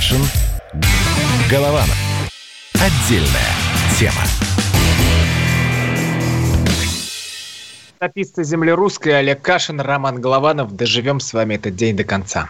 [0.00, 0.22] Кашин.
[1.50, 1.94] Голованов.
[2.72, 3.52] Отдельная
[3.98, 4.22] тема.
[7.98, 10.74] Тописты земли русской Олег Кашин, Роман Голованов.
[10.74, 12.48] Доживем с вами этот день до конца.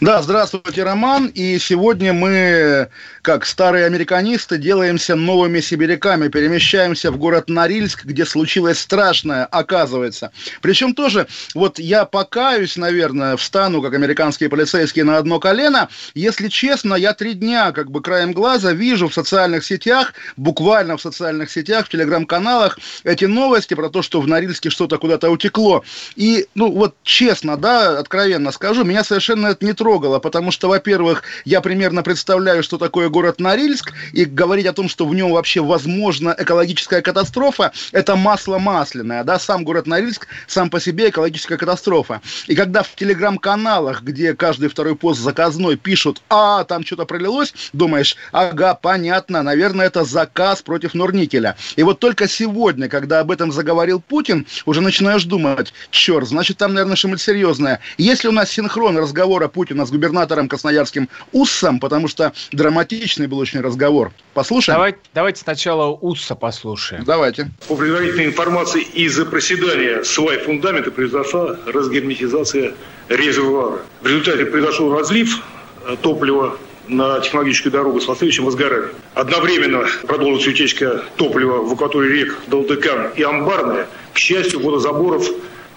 [0.00, 1.26] Да, здравствуйте, Роман.
[1.26, 2.88] И сегодня мы,
[3.22, 10.32] как старые американисты, делаемся новыми сибиряками, перемещаемся в город Норильск, где случилось страшное, оказывается.
[10.60, 15.88] Причем тоже, вот я покаюсь, наверное, встану, как американские полицейские, на одно колено.
[16.14, 21.02] Если честно, я три дня, как бы краем глаза, вижу в социальных сетях, буквально в
[21.02, 25.84] социальных сетях, в телеграм-каналах эти новости про то, что в Норильске что-то куда-то утекло.
[26.16, 31.60] И, ну, вот честно, да, откровенно скажу, меня совершенно не трогало, потому что, во-первых, я
[31.60, 36.34] примерно представляю, что такое город Норильск, и говорить о том, что в нем вообще возможна
[36.38, 42.20] экологическая катастрофа, это масло масляное, да, сам город Норильск сам по себе экологическая катастрофа.
[42.46, 48.16] И когда в телеграм-каналах, где каждый второй пост заказной пишут, а, там что-то пролилось, думаешь,
[48.32, 51.56] ага, понятно, наверное, это заказ против Норникеля.
[51.76, 56.74] И вот только сегодня, когда об этом заговорил Путин, уже начинаешь думать, черт, значит, там,
[56.74, 57.80] наверное, что-нибудь серьезное.
[57.98, 63.60] Если у нас синхрон разговора Путина с губернатором Красноярским Уссом, потому что драматичный был очень
[63.60, 64.12] разговор.
[64.34, 64.76] Послушаем?
[64.76, 67.04] Давайте, давайте сначала Усса послушаем.
[67.04, 67.50] Давайте.
[67.68, 72.74] По предварительной информации, из-за проседания свай фундамента произошла разгерметизация
[73.08, 73.80] резервуара.
[74.00, 75.42] В результате произошел разлив
[75.86, 76.56] э, топлива
[76.88, 78.90] на технологическую дорогу с последующим возгоранием.
[79.14, 83.86] Одновременно продолжилась утечка топлива в акватории рек Долдыкан и Амбарная.
[84.12, 85.26] К счастью, водозаборов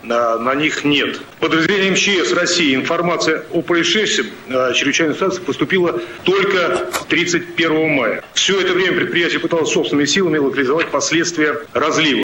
[0.04, 1.22] на, на них нет.
[1.40, 8.24] Подразделение МЧС России информация о происшествии э, чрезвычайной ситуации поступила только 31 мая.
[8.34, 12.24] Все это время предприятие пыталось собственными силами локализовать последствия разлива.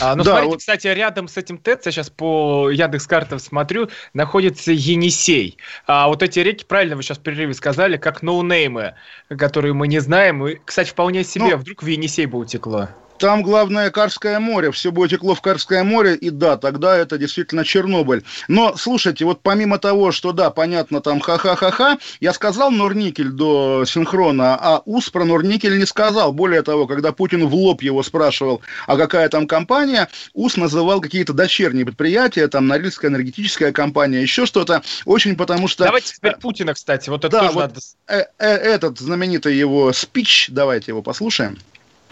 [0.00, 0.58] А, ну, да, смотрите, вот...
[0.60, 5.58] кстати, рядом с этим ТЭЦ, я сейчас по Яндекс картам смотрю, находится Енисей.
[5.86, 8.94] А вот эти реки, правильно вы сейчас в перерыве сказали, как ноунеймы,
[9.28, 10.46] которые мы не знаем.
[10.46, 12.90] И, кстати, вполне себе, ну, вдруг в Енисей бы утекло.
[13.18, 17.64] Там главное Карское море, все будет текло в Карское море, и да, тогда это действительно
[17.64, 18.22] Чернобыль.
[18.46, 24.56] Но, слушайте, вот помимо того, что да, понятно, там ха-ха-ха-ха, я сказал Норникель до синхрона,
[24.60, 26.32] а УС про Норникель не сказал.
[26.32, 31.32] Более того, когда Путин в лоб его спрашивал, а какая там компания, УС называл какие-то
[31.32, 34.82] дочерние предприятия, там Норильская энергетическая компания, еще что-то.
[35.04, 35.84] Очень потому что...
[35.84, 37.80] Давайте теперь Путина, кстати, вот это да, тоже вот надо...
[38.06, 41.58] Э -э Этот знаменитый его спич, давайте его послушаем.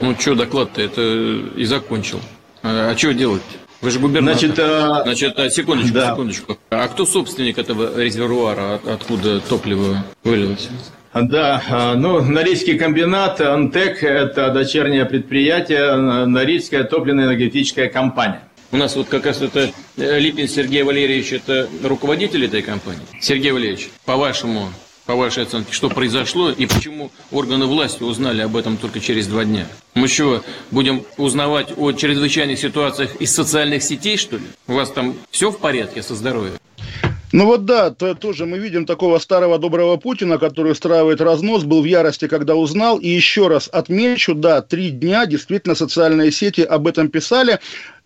[0.01, 1.03] Ну, что доклад-то, это
[1.57, 2.21] и закончил.
[2.63, 3.43] А, а что делать?
[3.81, 4.39] Вы же губернатор.
[4.39, 5.03] Значит, а...
[5.05, 6.11] Значит а, секундочку, да.
[6.11, 6.59] секундочку.
[6.71, 10.69] А кто собственник этого резервуара, откуда топливо вылилось?
[11.15, 15.97] Да, а, ну, Норильский комбинат, Антек– это дочернее предприятие,
[16.27, 18.43] Норильская топливно-энергетическая компания.
[18.73, 23.01] У нас вот как раз это э, Липин Сергей Валерьевич, это руководитель этой компании.
[23.21, 24.69] Сергей Валерьевич, по-вашему,
[25.07, 29.45] по вашей оценке, что произошло и почему органы власти узнали об этом только через два
[29.45, 29.67] дня?
[29.95, 34.45] Мы что, будем узнавать о чрезвычайных ситуациях из социальных сетей, что ли?
[34.67, 36.55] У вас там все в порядке со здоровьем?
[37.33, 41.83] Ну вот да, то, тоже мы видим такого старого доброго Путина, который устраивает разнос, был
[41.83, 42.99] в ярости, когда узнал.
[42.99, 47.59] И еще раз отмечу, да, три дня действительно социальные сети об этом писали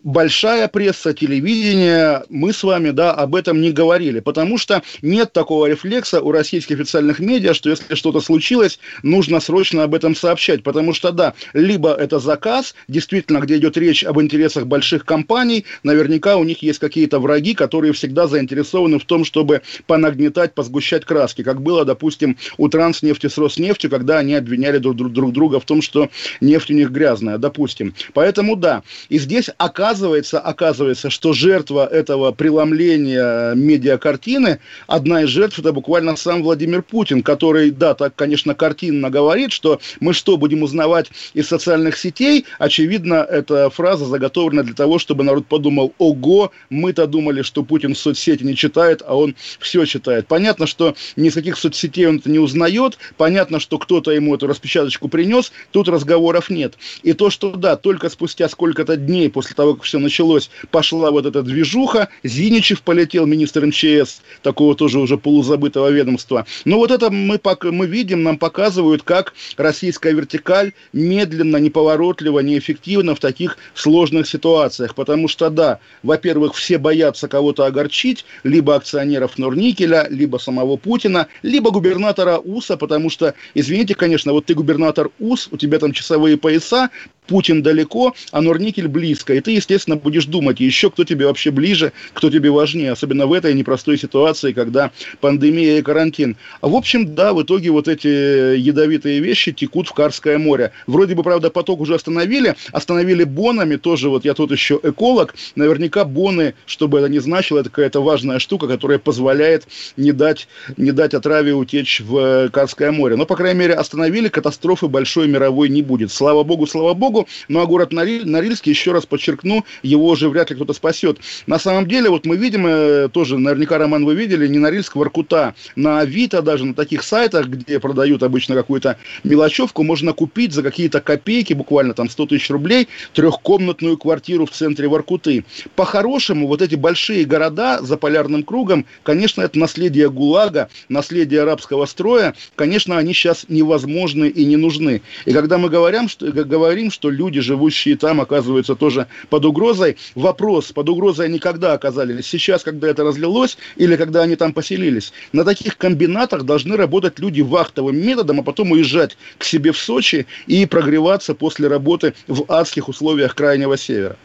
[0.03, 5.67] большая пресса, телевидение, мы с вами, да, об этом не говорили, потому что нет такого
[5.67, 10.93] рефлекса у российских официальных медиа, что если что-то случилось, нужно срочно об этом сообщать, потому
[10.93, 16.43] что, да, либо это заказ, действительно, где идет речь об интересах больших компаний, наверняка у
[16.43, 21.85] них есть какие-то враги, которые всегда заинтересованы в том, чтобы понагнетать, позгущать краски, как было,
[21.85, 26.09] допустим, у Транснефти с Роснефтью, когда они обвиняли друг, друг, друг друга в том, что
[26.39, 27.93] нефть у них грязная, допустим.
[28.13, 35.59] Поэтому, да, и здесь оказывается оказывается, оказывается, что жертва этого преломления медиакартины, одна из жертв,
[35.59, 40.63] это буквально сам Владимир Путин, который, да, так, конечно, картинно говорит, что мы что, будем
[40.63, 42.45] узнавать из социальных сетей?
[42.57, 48.43] Очевидно, эта фраза заготовлена для того, чтобы народ подумал, ого, мы-то думали, что Путин соцсети
[48.43, 50.27] не читает, а он все читает.
[50.27, 54.47] Понятно, что ни с каких соцсетей он это не узнает, понятно, что кто-то ему эту
[54.47, 56.75] распечаточку принес, тут разговоров нет.
[57.03, 61.41] И то, что, да, только спустя сколько-то дней после того, все началось, пошла вот эта
[61.43, 66.45] движуха, Зиничев полетел, министр МЧС, такого тоже уже полузабытого ведомства.
[66.65, 73.19] Но вот это мы, мы видим, нам показывают, как российская вертикаль медленно, неповоротливо, неэффективно в
[73.19, 74.95] таких сложных ситуациях.
[74.95, 81.71] Потому что, да, во-первых, все боятся кого-то огорчить, либо акционеров Норникеля, либо самого Путина, либо
[81.71, 86.89] губернатора УСа, потому что, извините, конечно, вот ты губернатор УС, у тебя там часовые пояса,
[87.31, 89.33] Путин далеко, а Норникель близко.
[89.33, 93.31] И ты, естественно, будешь думать, еще кто тебе вообще ближе, кто тебе важнее, особенно в
[93.31, 94.91] этой непростой ситуации, когда
[95.21, 96.35] пандемия и карантин.
[96.59, 100.73] А в общем, да, в итоге вот эти ядовитые вещи текут в Карское море.
[100.87, 106.03] Вроде бы, правда, поток уже остановили, остановили бонами, тоже вот я тут еще эколог, наверняка
[106.03, 111.13] боны, чтобы это не значило, это какая-то важная штука, которая позволяет не дать, не дать
[111.13, 113.15] отраве утечь в Карское море.
[113.15, 116.11] Но, по крайней мере, остановили, катастрофы большой мировой не будет.
[116.11, 117.20] Слава богу, слава богу.
[117.47, 121.19] Ну а город Нориль, Норильский, еще раз подчеркну, его уже вряд ли кто-то спасет.
[121.47, 125.55] На самом деле, вот мы видим, э, тоже наверняка, Роман, вы видели, не Норильск, Воркута.
[125.75, 131.01] На Авито, даже на таких сайтах, где продают обычно какую-то мелочевку, можно купить за какие-то
[131.01, 135.45] копейки, буквально там 100 тысяч рублей, трехкомнатную квартиру в центре Воркуты.
[135.75, 142.35] По-хорошему, вот эти большие города за полярным кругом, конечно, это наследие ГУЛАГа, наследие арабского строя,
[142.55, 145.01] конечно, они сейчас невозможны и не нужны.
[145.25, 150.71] И когда мы говорим, что, говорим, что люди, живущие там, оказываются тоже под угрозой, вопрос,
[150.71, 152.27] под угрозой они когда оказались?
[152.27, 155.13] Сейчас, когда это разлилось, или когда они там поселились?
[155.31, 160.27] На таких комбинатах должны работать люди вахтовым методом, а потом уезжать к себе в Сочи
[160.47, 164.17] и прогреваться после работы в адских условиях Крайнего Севера.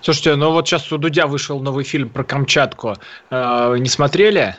[0.00, 2.96] Слушайте, ну вот сейчас у Дудя вышел новый фильм про Камчатку.
[3.30, 4.56] Э, не смотрели?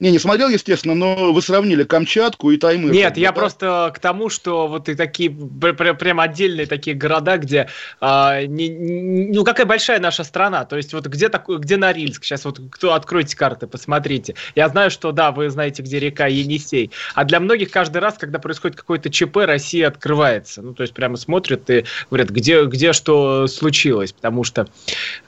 [0.00, 2.92] Не, не смотрел, естественно, но вы сравнили Камчатку и Таймыр.
[2.92, 3.32] Нет, я да?
[3.32, 7.68] просто к тому, что вот и такие прям отдельные такие города, где
[8.00, 12.24] а, не, не, ну какая большая наша страна, то есть вот где такой, где Норильск,
[12.24, 14.34] сейчас вот кто откройте карты, посмотрите.
[14.54, 18.38] Я знаю, что да, вы знаете, где река Енисей, а для многих каждый раз, когда
[18.38, 23.46] происходит какой-то ЧП, Россия открывается, ну то есть прямо смотрят и говорят, где где что
[23.46, 24.68] случилось, потому что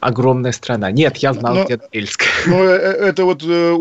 [0.01, 0.91] огромная страна.
[0.91, 2.25] Нет, я знал, но, где Норильск.
[2.47, 3.73] Ну э, э, это вот э,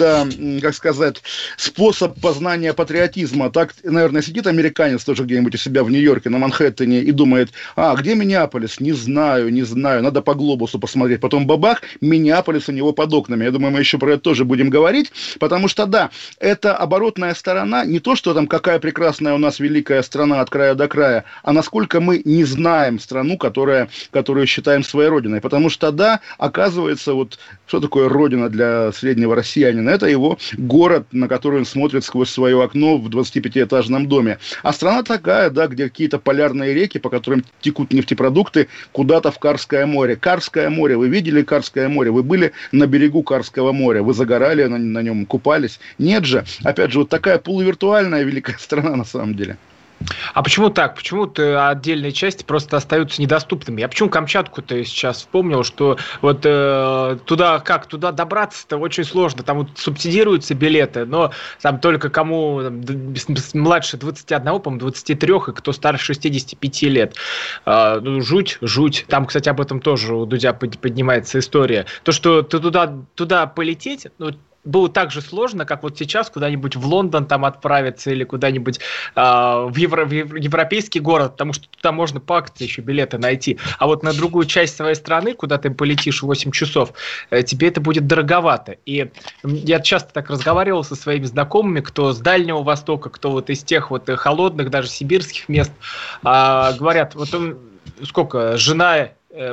[0.00, 0.26] да,
[0.62, 1.22] как сказать,
[1.58, 3.50] способ познания патриотизма.
[3.50, 7.94] Так, наверное, сидит американец тоже где-нибудь у себя в Нью-Йорке, на Манхэттене, и думает, а,
[7.94, 8.80] где Миннеаполис?
[8.80, 11.20] Не знаю, не знаю, надо по глобусу посмотреть.
[11.20, 13.44] Потом бабах, Миннеаполис у него под окнами.
[13.44, 17.84] Я думаю, мы еще про это тоже будем говорить, потому что, да, это оборотная сторона,
[17.84, 21.52] не то, что там какая прекрасная у нас великая страна от края до края, а
[21.52, 25.42] насколько мы не знаем страну, которая, которую считаем своей родиной.
[25.42, 29.79] Потому что, да, оказывается, вот что такое родина для среднего россиянина?
[29.88, 34.38] Это его город, на который он смотрит сквозь свое окно в 25-этажном доме.
[34.62, 39.86] А страна такая, да, где какие-то полярные реки, по которым текут нефтепродукты, куда-то в Карское
[39.86, 40.16] море.
[40.16, 42.10] Карское море, вы видели Карское море?
[42.10, 45.80] Вы были на берегу Карского моря, вы загорали на, на нем, купались?
[45.98, 46.44] Нет же.
[46.62, 49.56] Опять же, вот такая полувиртуальная великая страна на самом деле.
[50.34, 50.94] А почему так?
[50.96, 53.80] Почему-то отдельные части просто остаются недоступными?
[53.80, 59.42] Я почему Камчатку-то сейчас вспомнил, что вот э, туда как, туда добраться-то очень сложно.
[59.42, 62.82] Там вот субсидируются билеты, но там только кому там,
[63.54, 67.16] младше 21, по-моему, 23, и кто старше 65 лет.
[67.66, 69.04] Э, ну, жуть, жуть.
[69.08, 71.86] Там, кстати, об этом тоже у Дудя поднимается история.
[72.04, 74.32] То, что ты туда, туда полететь, ну,
[74.64, 78.78] было так же сложно, как вот сейчас куда-нибудь в Лондон там отправиться или куда-нибудь
[79.16, 83.58] э, в, евро, в европейский город, потому что туда можно по акции еще билеты найти.
[83.78, 86.92] А вот на другую часть своей страны, куда ты полетишь 8 часов,
[87.30, 88.76] э, тебе это будет дороговато.
[88.84, 89.10] И
[89.42, 93.90] я часто так разговаривал со своими знакомыми, кто с Дальнего Востока, кто вот из тех
[93.90, 95.72] вот холодных, даже сибирских мест,
[96.22, 97.58] э, говорят, вот он
[98.02, 99.08] сколько, жена Э,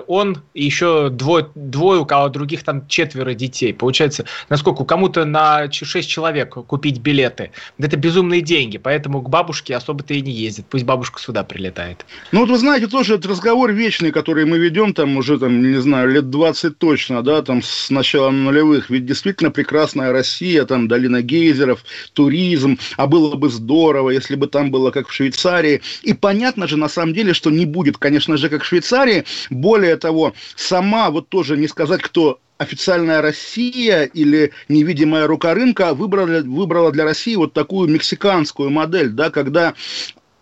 [0.08, 3.74] он и еще двое, двое, у кого других там четверо детей.
[3.74, 7.52] Получается, насколько кому-то на 6 человек купить билеты.
[7.78, 10.66] Это безумные деньги, поэтому к бабушке особо-то и не ездит.
[10.69, 12.06] Пусть бабушка сюда прилетает.
[12.31, 15.80] Ну вот вы знаете, тоже этот разговор вечный, который мы ведем там уже, там, не
[15.80, 18.90] знаю, лет 20 точно, да, там с начала нулевых.
[18.90, 24.72] Ведь действительно прекрасная Россия, там долина гейзеров, туризм, а было бы здорово, если бы там
[24.72, 25.81] было как в Швейцарии.
[26.02, 29.26] И понятно же на самом деле, что не будет, конечно же, как в Швейцарии,
[29.68, 36.40] более того, сама, вот тоже не сказать, кто официальная Россия или невидимая рука рынка выбрала,
[36.42, 39.74] выбрала для России вот такую мексиканскую модель, да, когда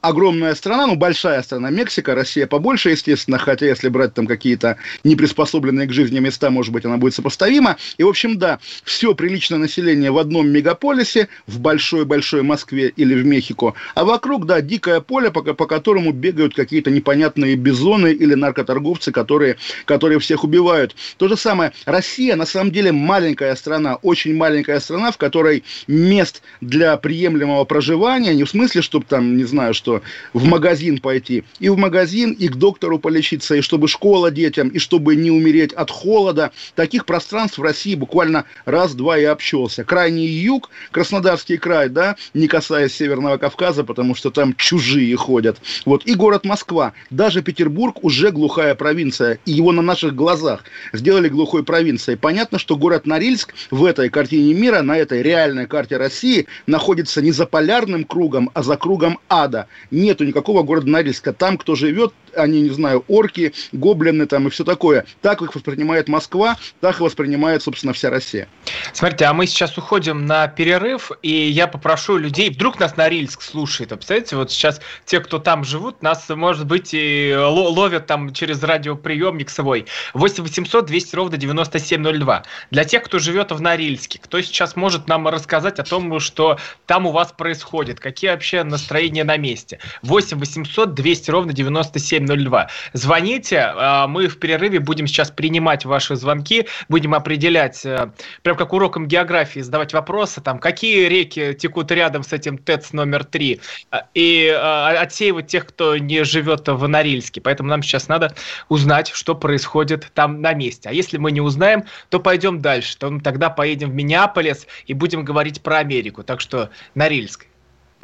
[0.08, 5.88] огромная страна, ну, большая страна, Мексика, Россия побольше, естественно, хотя если брать там какие-то неприспособленные
[5.88, 7.78] к жизни места, может быть, она будет сопоставима.
[7.98, 13.26] И, в общем, да, все приличное население в одном мегаполисе, в большой-большой Москве или в
[13.26, 19.12] Мехико, а вокруг, да, дикое поле, по, по которому бегают какие-то непонятные бизоны или наркоторговцы,
[19.12, 20.96] которые, которые всех убивают.
[21.18, 26.42] То же самое, Россия, на самом деле, маленькая страна, очень маленькая страна, в которой мест
[26.62, 29.95] для приемлемого проживания, не в смысле, чтобы там, не знаю, что
[30.34, 31.44] в магазин пойти.
[31.60, 35.74] И в магазин, и к доктору полечиться, и чтобы школа детям, и чтобы не умереть
[35.74, 36.52] от холода.
[36.76, 39.84] Таких пространств в России буквально раз-два и общался.
[39.84, 45.58] Крайний юг, Краснодарский край, да, не касаясь Северного Кавказа, потому что там чужие ходят.
[45.86, 46.06] Вот.
[46.06, 46.94] И город Москва.
[47.10, 49.40] Даже Петербург уже глухая провинция.
[49.46, 52.18] И его на наших глазах сделали глухой провинцией.
[52.18, 57.32] Понятно, что город Норильск в этой картине мира, на этой реальной карте России, находится не
[57.32, 59.68] за полярным кругом, а за кругом ада.
[59.92, 61.34] Нету никакого города Норильска.
[61.34, 65.06] Там, кто живет, они, не знаю, орки, гоблины там и все такое.
[65.22, 68.48] Так их воспринимает Москва, так их воспринимает, собственно, вся Россия.
[68.94, 73.92] Смотрите, а мы сейчас уходим на перерыв, и я попрошу людей, вдруг нас Норильск слушает,
[73.92, 78.62] а представляете, вот сейчас те, кто там живут, нас, может быть, и ловят там через
[78.64, 79.86] радиоприемник свой.
[80.14, 82.44] 8 800 200 ровно 9702.
[82.72, 87.06] Для тех, кто живет в Норильске, кто сейчас может нам рассказать о том, что там
[87.06, 89.65] у вас происходит, какие вообще настроения на месте.
[90.04, 92.70] 8 800 200 ровно 9702.
[92.94, 98.74] Звоните, а, мы в перерыве будем сейчас принимать ваши звонки, будем определять, э, прям как
[98.74, 104.08] уроком географии, задавать вопросы, там, какие реки текут рядом с этим ТЭЦ номер 3, а,
[104.14, 107.42] и а, отсеивать тех, кто не живет в Норильске.
[107.42, 108.34] Поэтому нам сейчас надо
[108.70, 110.90] узнать, что происходит там на месте.
[110.90, 112.98] А если мы не узнаем, то пойдем дальше.
[112.98, 116.24] То тогда поедем в Миннеаполис и будем говорить про Америку.
[116.24, 117.48] Так что Норильск,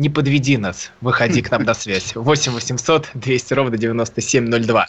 [0.01, 2.15] не подведи нас, выходи к нам на связь.
[2.15, 4.87] 8 800 200 ровно 9702.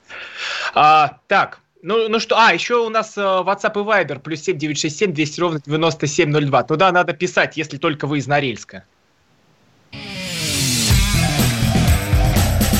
[0.74, 5.12] А, так, ну, ну что, а, еще у нас э, WhatsApp и Viber, плюс 7967
[5.12, 6.62] 200 ровно 9702.
[6.62, 8.84] Туда надо писать, если только вы из Норильска.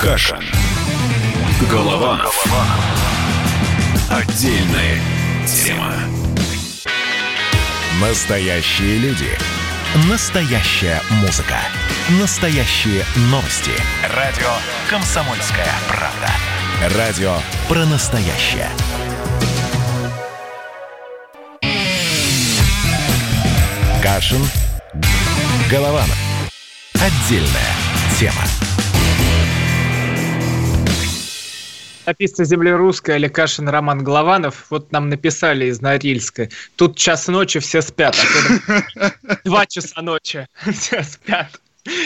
[0.01, 0.41] Каша.
[1.71, 2.17] Голова.
[2.17, 2.67] Голова.
[4.11, 4.99] Отдельная
[5.47, 5.93] тема.
[8.01, 9.52] Настоящие люди.
[9.95, 11.57] Настоящая музыка.
[12.19, 13.73] Настоящие новости.
[14.17, 14.49] Радио
[14.89, 16.97] «Комсомольская правда».
[16.97, 17.35] Радио
[17.69, 18.71] про настоящее.
[24.03, 24.41] Кашин.
[25.71, 26.17] Голованов.
[26.95, 27.75] Отдельная
[28.19, 28.43] тема.
[32.07, 34.67] Написано «Земля русская» или Кашин Роман Голованов.
[34.71, 36.49] Вот нам написали из Норильска.
[36.77, 38.17] Тут час ночи, все спят.
[38.97, 39.11] А
[39.45, 41.61] два часа ночи, все спят.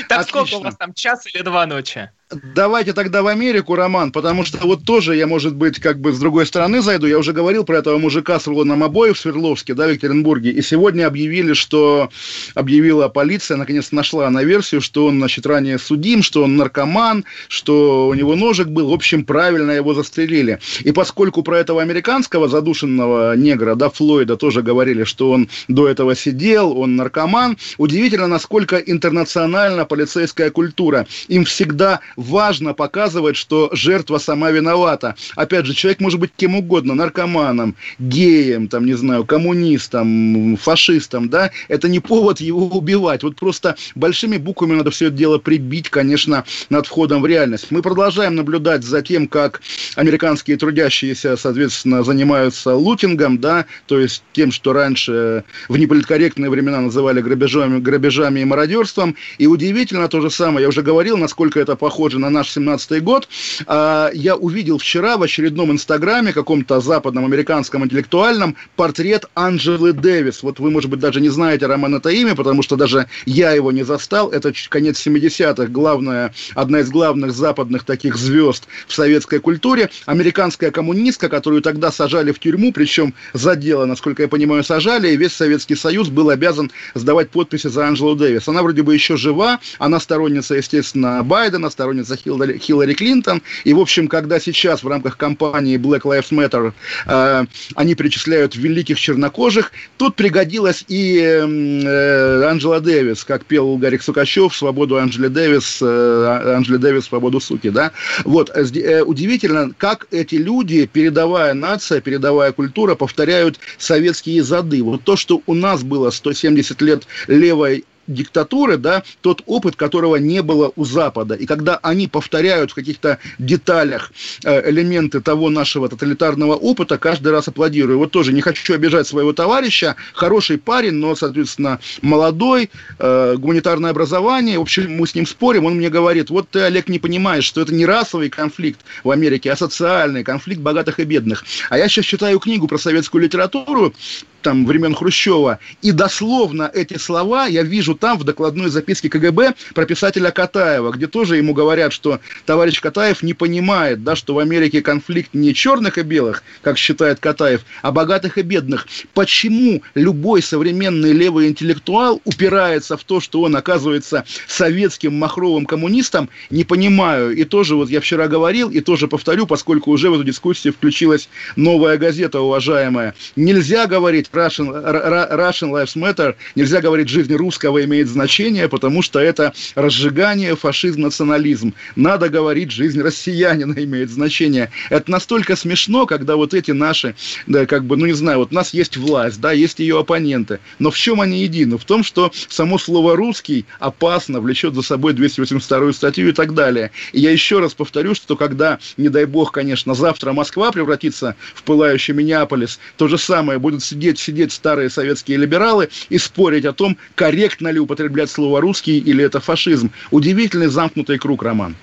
[0.09, 2.11] Так сколько у вас там, час или два ночи?
[2.29, 6.19] Давайте тогда в Америку, Роман, потому что вот тоже я, может быть, как бы с
[6.19, 7.07] другой стороны зайду.
[7.07, 10.51] Я уже говорил про этого мужика с рулоном обоев в Свердловске, да, в Екатеринбурге.
[10.51, 12.11] И сегодня объявили, что
[12.57, 18.09] объявила полиция, наконец нашла на версию, что он, значит, ранее судим, что он наркоман, что
[18.09, 18.91] у него ножик был.
[18.91, 20.59] В общем, правильно его застрелили.
[20.81, 26.17] И поскольку про этого американского задушенного негра, да, Флойда, тоже говорили, что он до этого
[26.17, 31.07] сидел, он наркоман, удивительно, насколько интернациональна полицейская культура.
[31.29, 35.15] Им всегда важно показывать, что жертва сама виновата.
[35.37, 41.51] Опять же, человек может быть кем угодно, наркоманом, геем, там, не знаю, коммунистом, фашистом, да,
[41.69, 43.23] это не повод его убивать.
[43.23, 47.71] Вот просто большими буквами надо все это дело прибить, конечно, над входом в реальность.
[47.71, 49.61] Мы продолжаем наблюдать за тем, как
[49.95, 57.21] американские трудящиеся, соответственно, занимаются лутингом, да, то есть тем, что раньше в неполиткорректные времена называли
[57.21, 59.17] грабежами, грабежами и мародерством.
[59.39, 63.01] И удивительно то же самое, я уже говорил, насколько это похоже похоже на наш 17-й
[63.01, 63.29] год.
[63.67, 70.45] А, я увидел вчера в очередном инстаграме, каком-то западном американском интеллектуальном, портрет Анджелы Дэвис.
[70.45, 73.83] Вот вы, может быть, даже не знаете, Роман, это потому что даже я его не
[73.83, 74.31] застал.
[74.31, 79.91] Это конец 70-х, главная, одна из главных западных таких звезд в советской культуре.
[80.07, 85.17] Американская коммунистка, которую тогда сажали в тюрьму, причем за дело, насколько я понимаю, сажали, и
[85.17, 88.47] весь Советский Союз был обязан сдавать подписи за Анджелу Дэвис.
[88.47, 93.43] Она вроде бы еще жива, она сторонница, естественно, Байдена, сторонница сторонница Хиллари, Хиллари Клинтон.
[93.65, 96.73] И, в общем, когда сейчас в рамках кампании Black Lives Matter
[97.07, 104.55] э, они перечисляют великих чернокожих, тут пригодилась и э, Анджела Дэвис, как пел Гарик Сукачев,
[104.55, 107.93] «Свободу Анджели Дэвис», э, Анджели Дэвис, «Свободу суки», да?
[108.25, 114.83] Вот, э, э, удивительно, как эти люди, передавая нация, передавая культура, повторяют советские зады.
[114.83, 120.43] Вот то, что у нас было 170 лет левой диктатуры, да, тот опыт, которого не
[120.43, 121.35] было у Запада.
[121.35, 124.13] И когда они повторяют в каких-то деталях
[124.45, 127.99] э, элементы того нашего тоталитарного опыта, каждый раз аплодирую.
[127.99, 134.59] Вот тоже не хочу обижать своего товарища, хороший парень, но, соответственно, молодой, э, гуманитарное образование.
[134.59, 137.61] В общем, мы с ним спорим, он мне говорит, вот ты, Олег, не понимаешь, что
[137.61, 141.45] это не расовый конфликт в Америке, а социальный конфликт богатых и бедных.
[141.71, 143.95] А я сейчас читаю книгу про советскую литературу,
[144.43, 149.87] там, времен Хрущева, и дословно эти слова я вижу там в докладной записке КГБ про
[149.87, 154.83] писателя Катаева, где тоже ему говорят, что товарищ Катаев не понимает, да, что в Америке
[154.83, 158.87] конфликт не черных и белых, как считает Катаев, а богатых и бедных.
[159.15, 166.65] Почему любой современный левый интеллектуал упирается в то, что он оказывается советским махровым коммунистом, не
[166.65, 167.35] понимаю.
[167.35, 171.29] И тоже вот я вчера говорил, и тоже повторю, поскольку уже в эту дискуссию включилась
[171.57, 173.15] новая газета, уважаемая.
[173.37, 179.55] Нельзя говорить Russian, Russian Lives Matter, нельзя говорить жизнь русского имеет значение, потому что это
[179.75, 181.75] разжигание фашизм, национализм.
[181.97, 184.71] Надо говорить жизнь россиянина имеет значение.
[184.91, 187.15] Это настолько смешно, когда вот эти наши,
[187.47, 190.61] да, как бы, ну не знаю, вот у нас есть власть, да, есть ее оппоненты,
[190.79, 191.79] но в чем они едины?
[191.79, 196.91] В том, что само слово «русский» опасно, влечет за собой 282 статью и так далее.
[197.13, 201.63] И я еще раз повторю, что когда, не дай бог, конечно, завтра Москва превратится в
[201.63, 206.97] пылающий Миннеаполис, то же самое будут сидеть, сидеть старые советские либералы и спорить о том,
[207.15, 209.91] корректно ли употреблять слово «русский» или это фашизм.
[210.11, 211.77] Удивительный замкнутый круг, Роман.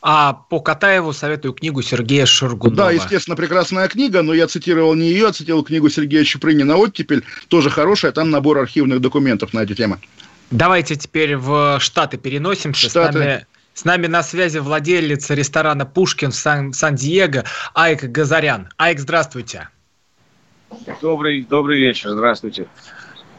[0.00, 2.76] А по Катаеву советую книгу Сергея Шаргунова.
[2.76, 7.22] Да, естественно, прекрасная книга, но я цитировал не ее, а цитировал книгу Сергея Чупрынина «Оттепель»,
[7.46, 9.98] тоже хорошая, там набор архивных документов на эти темы.
[10.50, 12.88] Давайте теперь в Штаты переносимся.
[12.88, 13.12] Штаты.
[13.12, 18.68] С нами с нами на связи владелец ресторана «Пушкин» в Сан- Сан-Диего Айк Газарян.
[18.76, 19.68] Айк, здравствуйте.
[21.00, 22.66] Добрый, добрый вечер, здравствуйте.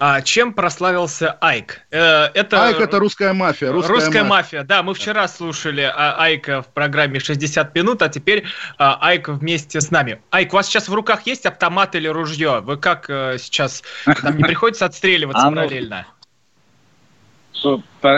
[0.05, 1.79] А чем прославился Айк?
[1.89, 2.61] Э, это...
[2.65, 3.71] Айк это русская мафия.
[3.71, 4.59] Русская, русская мафия.
[4.59, 4.83] мафия, да.
[4.83, 8.43] Мы вчера слушали а, Айка в программе 60 минут, а теперь
[8.77, 10.21] а, Айк вместе с нами.
[10.29, 12.59] Айк, у вас сейчас в руках есть автомат или ружье?
[12.59, 13.81] Вы как э, сейчас?
[14.23, 16.05] Нам не приходится отстреливаться ну, параллельно?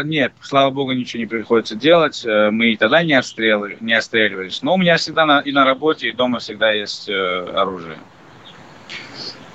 [0.05, 2.25] Нет, слава богу, ничего не приходится делать.
[2.25, 4.63] Э, мы и тогда не, отстрелы, не отстреливались.
[4.63, 7.07] Но у меня всегда на, и на работе, и дома всегда есть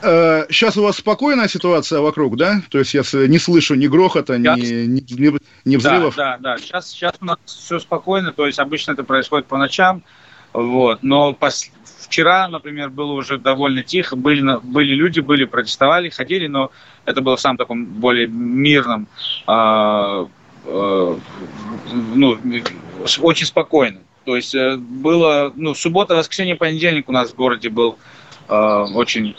[0.02, 0.47] э.
[0.50, 2.62] Сейчас э, у вас спокойная ситуация вокруг, да?
[2.71, 6.16] То есть я не слышу ни грохота, ни, ни, ни, ни взрывов?
[6.16, 6.59] Да, да, да.
[6.59, 8.33] Сейчас, сейчас у нас все спокойно.
[8.33, 10.02] То есть обычно это происходит по ночам.
[10.52, 11.02] Вот.
[11.02, 11.71] Но пос...
[12.00, 14.16] вчера, например, было уже довольно тихо.
[14.16, 16.71] Были, были люди, были, протестовали, ходили, но
[17.04, 19.07] это было в самом таком более мирном,
[19.47, 20.26] э,
[20.64, 21.16] э,
[22.14, 22.38] ну,
[23.21, 24.00] очень спокойно.
[24.25, 27.97] То есть э, было, ну, суббота, воскресенье, понедельник у нас в городе был
[28.50, 29.37] очень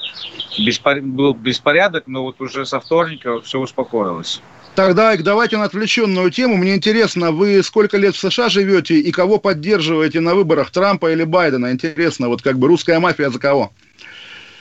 [0.57, 1.01] беспор...
[1.01, 4.41] был беспорядок, но вот уже со вторника все успокоилось.
[4.75, 6.55] Тогда давайте на отвлеченную тему.
[6.55, 11.25] Мне интересно, вы сколько лет в США живете и кого поддерживаете на выборах, Трампа или
[11.25, 11.71] Байдена?
[11.71, 13.71] Интересно, вот как бы русская мафия за кого?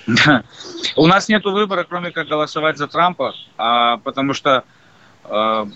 [0.96, 4.64] У нас нет выбора, кроме как голосовать за Трампа, а, потому что,
[5.24, 5.68] а,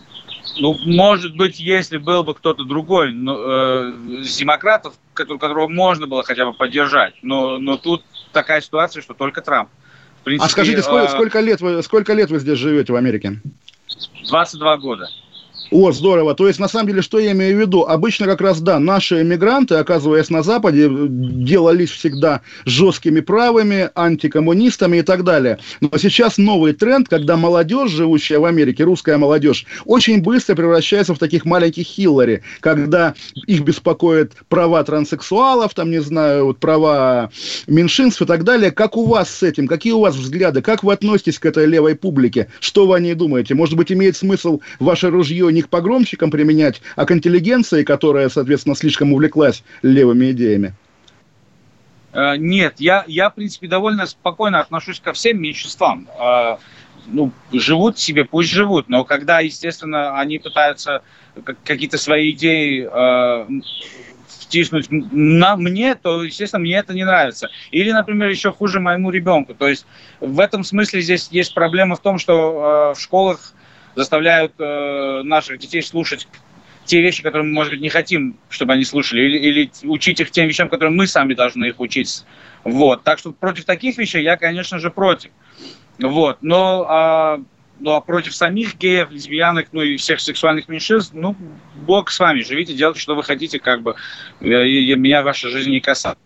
[0.58, 6.08] ну, может быть, если был бы кто-то другой но, э, из демократов, который, которого можно
[6.08, 8.02] было хотя бы поддержать, но, но тут
[8.35, 9.70] такая ситуация, что только Трамп.
[10.25, 11.09] Принципе, а скажите, сколько, а...
[11.09, 13.40] сколько, лет вы, сколько лет вы здесь живете в Америке?
[14.29, 15.09] 22 года.
[15.70, 16.35] О, здорово.
[16.35, 17.83] То есть, на самом деле, что я имею в виду?
[17.83, 25.03] Обычно как раз, да, наши эмигранты, оказываясь на Западе, делались всегда жесткими правыми, антикоммунистами и
[25.03, 25.59] так далее.
[25.81, 31.18] Но сейчас новый тренд, когда молодежь, живущая в Америке, русская молодежь, очень быстро превращается в
[31.18, 33.14] таких маленьких Хиллари, когда
[33.46, 37.31] их беспокоят права транссексуалов, там, не знаю, вот, права
[37.66, 38.70] меньшинств и так далее.
[38.70, 39.66] Как у вас с этим?
[39.66, 40.61] Какие у вас взгляды?
[40.62, 42.48] Как вы относитесь к этой левой публике?
[42.61, 43.55] Что вы о ней думаете?
[43.55, 49.12] Может быть, имеет смысл ваше ружье к погромщикам применять, а к интеллигенции, которая, соответственно, слишком
[49.12, 50.74] увлеклась левыми идеями?
[52.14, 56.08] Э, нет, я, я, в принципе, довольно спокойно отношусь ко всем меньшинствам.
[56.18, 56.56] Э,
[57.06, 61.02] ну, живут себе, пусть живут, но когда, естественно, они пытаются
[61.64, 63.46] какие-то свои идеи э,
[64.26, 67.50] втиснуть на мне, то, естественно, мне это не нравится.
[67.72, 69.52] Или, например, еще хуже моему ребенку.
[69.52, 69.84] То есть
[70.20, 73.52] в этом смысле здесь есть проблема в том, что в школах
[73.94, 76.28] заставляют э, наших детей слушать
[76.85, 80.30] те вещи, которые мы, может быть, не хотим, чтобы они слушали, или, или учить их
[80.30, 82.24] тем вещам, которым мы сами должны их учить.
[82.62, 83.02] Вот.
[83.04, 85.30] Так что против таких вещей я, конечно же, против.
[85.98, 86.38] Вот.
[86.42, 87.40] Но, а,
[87.80, 91.37] ну, а против самих геев, лесбиянок, ну и всех сексуальных меньшинств, ну,
[91.74, 93.94] бог с вами, живите, делайте, что вы хотите, как бы.
[94.40, 96.23] И, и меня ваша жизнь не касается.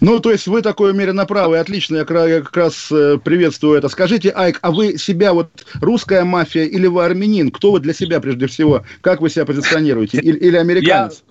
[0.00, 3.88] Ну, то есть вы такой умеренно правый, отлично, я как раз э, приветствую это.
[3.88, 5.50] Скажите, Айк, а вы себя вот
[5.80, 7.50] русская мафия или вы армянин?
[7.50, 8.84] Кто вы для себя прежде всего?
[9.00, 10.18] Как вы себя позиционируете?
[10.18, 11.22] Или, или американец?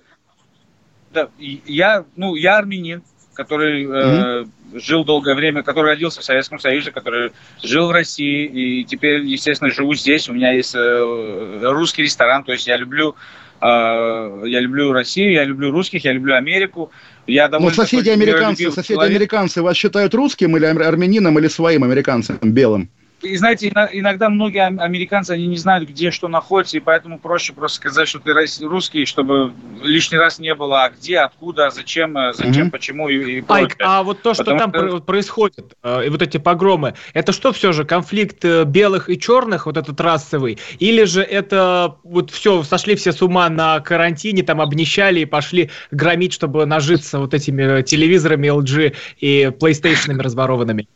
[1.12, 3.02] Я, да, я, ну, я армянин,
[3.34, 8.84] который э, жил долгое время, который родился в Советском Союзе, который жил в России, и
[8.84, 10.28] теперь, естественно, живу здесь.
[10.28, 13.14] У меня есть э, русский ресторан, то есть я люблю,
[13.60, 16.90] э, я люблю Россию, я люблю русских, я люблю Америку.
[17.28, 19.16] Я Но соседи американцы, соседи человек.
[19.16, 22.90] американцы вас считают русским или армянином или своим американцем белым?
[23.22, 27.76] И знаете, иногда многие американцы, они не знают, где что находится, и поэтому проще просто
[27.76, 29.52] сказать, что ты русский, чтобы
[29.82, 32.70] лишний раз не было, а где, откуда, зачем, э, зачем, mm-hmm.
[32.70, 35.00] почему и, и Айк, а вот то, что Потому там что...
[35.00, 39.66] происходит, э, и вот эти погромы, это что все же, конфликт э, белых и черных,
[39.66, 44.60] вот этот расовый, или же это вот все, сошли все с ума на карантине, там
[44.60, 50.86] обнищали и пошли громить, чтобы нажиться вот этими телевизорами LG и PlayStation разворованными?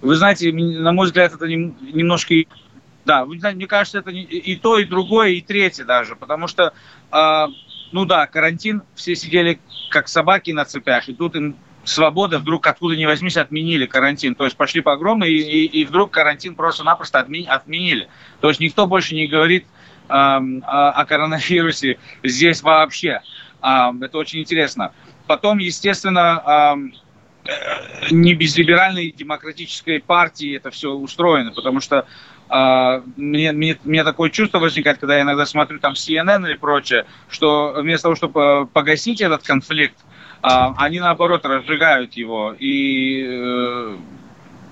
[0.00, 2.34] Вы знаете, на мой взгляд, это немножко...
[3.04, 6.72] Да, мне кажется, это и то, и другое, и третье даже, потому что,
[7.12, 7.46] э,
[7.92, 12.96] ну да, карантин, все сидели как собаки на цепях, и тут им свобода вдруг откуда
[12.96, 14.34] ни возьмись отменили карантин.
[14.34, 18.08] То есть пошли погромы, и, и, и вдруг карантин просто-напросто отменили.
[18.40, 19.66] То есть никто больше не говорит
[20.08, 23.22] э, о, коронавирусе здесь вообще.
[23.62, 24.92] Э, это очень интересно.
[25.28, 26.74] Потом, естественно, Э,
[28.10, 32.06] не без либеральной демократической партии это все устроено, потому что
[32.48, 37.04] Uh, мне, мне, мне такое чувство возникает, когда я иногда смотрю там CNN или прочее,
[37.28, 39.96] что вместо того, чтобы погасить этот конфликт,
[40.44, 43.98] uh, они наоборот разжигают его, и uh,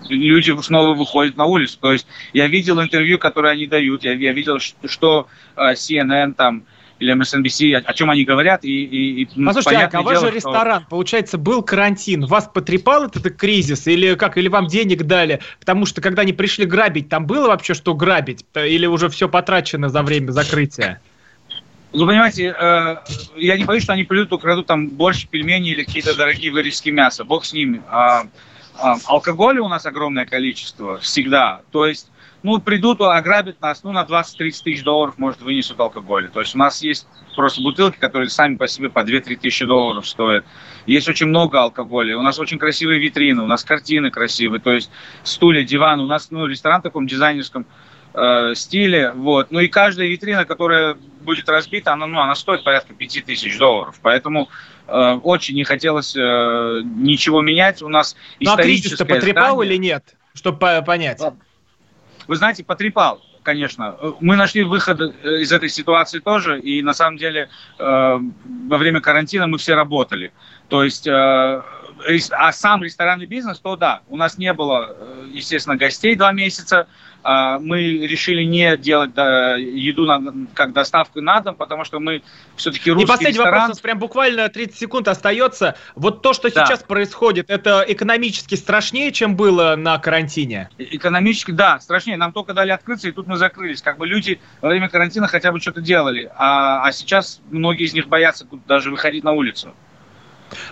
[0.09, 1.79] люди снова выходят на улицу.
[1.81, 6.67] То есть я видел интервью, которые они дают, я, я видел, что CNN там
[7.05, 8.65] или MSNBC, о, о чем они говорят.
[8.65, 10.91] И, и, и, Послушайте, а у вас же ресторан, что...
[10.91, 12.27] получается, был карантин.
[12.27, 14.39] Вас потрепал этот кризис или как?
[14.39, 15.41] Или вам денег дали?
[15.61, 18.45] Потому что, когда они пришли грабить, там было вообще что грабить?
[18.55, 21.01] Или уже все потрачено за время закрытия?
[21.93, 22.97] Ну, понимаете, э,
[23.37, 27.23] я не боюсь, что они придут, украдут там больше пельменей или какие-то дорогие вырезки мяса.
[27.23, 27.83] Бог с ними.
[27.89, 28.27] А,
[28.81, 31.61] а, алкоголя у нас огромное количество всегда.
[31.71, 32.09] То есть
[32.45, 36.29] ну, придут, ограбят нас, ну, на 20-30 тысяч долларов, может, вынесут алкоголь.
[36.29, 40.07] То есть у нас есть просто бутылки, которые сами по себе по 2-3 тысячи долларов
[40.07, 40.45] стоят.
[40.85, 42.19] Есть очень много алкоголя.
[42.19, 44.91] У нас очень красивые витрины, у нас картины красивые, то есть
[45.23, 46.01] стулья, диван.
[46.01, 47.65] У нас ну, ресторан в таком дизайнерском
[48.13, 49.13] э, стиле.
[49.13, 49.51] Вот.
[49.51, 53.99] Ну и каждая витрина, которая будет разбита, она, ну, она стоит порядка 5 тысяч долларов.
[54.03, 54.51] Поэтому
[54.87, 57.81] э, очень не хотелось э, ничего менять.
[57.81, 60.15] У нас ну, а кризис-то потрепал или нет?
[60.35, 61.23] Чтобы понять
[62.27, 63.97] вы знаете, потрепал конечно.
[64.21, 68.19] Мы нашли выход э, из этой ситуации тоже, и на самом деле э,
[68.69, 70.33] во время карантина мы все работали.
[70.69, 71.63] То есть, э,
[72.33, 76.89] а сам ресторанный бизнес, то да, у нас не было, э, естественно, гостей два месяца,
[77.25, 82.23] мы решили не делать еду на, как доставку на дом, потому что мы
[82.57, 83.61] все-таки русский И последний ресторан.
[83.61, 85.77] вопрос, прям буквально 30 секунд остается.
[85.95, 86.65] Вот то, что да.
[86.65, 90.69] сейчас происходит, это экономически страшнее, чем было на карантине?
[90.79, 92.17] Экономически, да, страшнее.
[92.17, 93.83] Нам только дали открыться, и тут мы закрылись.
[93.83, 97.95] Как бы люди во время карантина хотя бы что-то делали, а, а сейчас многие из
[97.95, 99.75] них боятся даже выходить на улицу.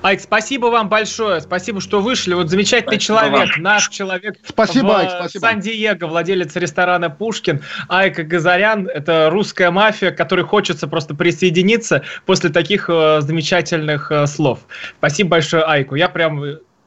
[0.02, 1.40] Айк, спасибо вам большое.
[1.40, 2.34] Спасибо, что вышли.
[2.34, 3.62] Вот замечательный спасибо человек, вам.
[3.62, 4.36] наш человек.
[4.44, 5.42] Спасибо, в Айк, спасибо.
[5.42, 7.62] Сан-Диего, владелец ресторана Пушкин.
[7.88, 14.60] Айк Газарян, это русская мафия, которой хочется просто присоединиться после таких э, замечательных э, слов.
[14.98, 15.94] Спасибо большое, Айку.
[15.94, 16.42] Я прям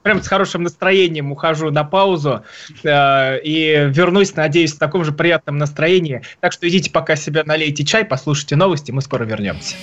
[0.06, 2.44] прям с хорошим настроением ухожу на паузу
[2.84, 6.22] э, и вернусь, надеюсь, в таком же приятном настроении.
[6.42, 9.76] Так что идите пока себя налейте чай, послушайте новости, мы скоро вернемся.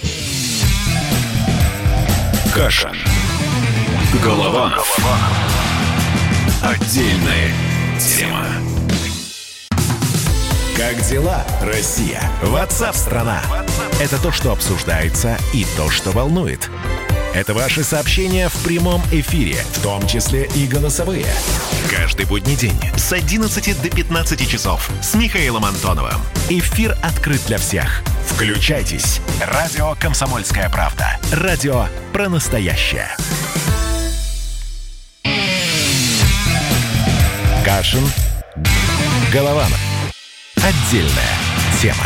[2.55, 2.93] Каша.
[4.23, 4.75] Голова.
[6.63, 7.51] Отдельная
[7.99, 8.45] тема.
[10.77, 12.21] Как дела, Россия?
[12.43, 13.41] Ватсап-страна!
[14.01, 16.71] Это то, что обсуждается и то, что волнует.
[17.35, 21.25] Это ваши сообщения в прямом эфире, в том числе и голосовые.
[21.91, 26.21] Каждый будний день с 11 до 15 часов с Михаилом Антоновым.
[26.51, 28.03] Эфир открыт для всех.
[28.27, 29.21] Включайтесь.
[29.41, 31.19] Радио «Комсомольская правда».
[31.33, 33.09] Радио про настоящее.
[37.65, 38.07] Кашин.
[39.33, 39.81] Голованов.
[40.57, 41.39] Отдельная
[41.81, 42.05] тема.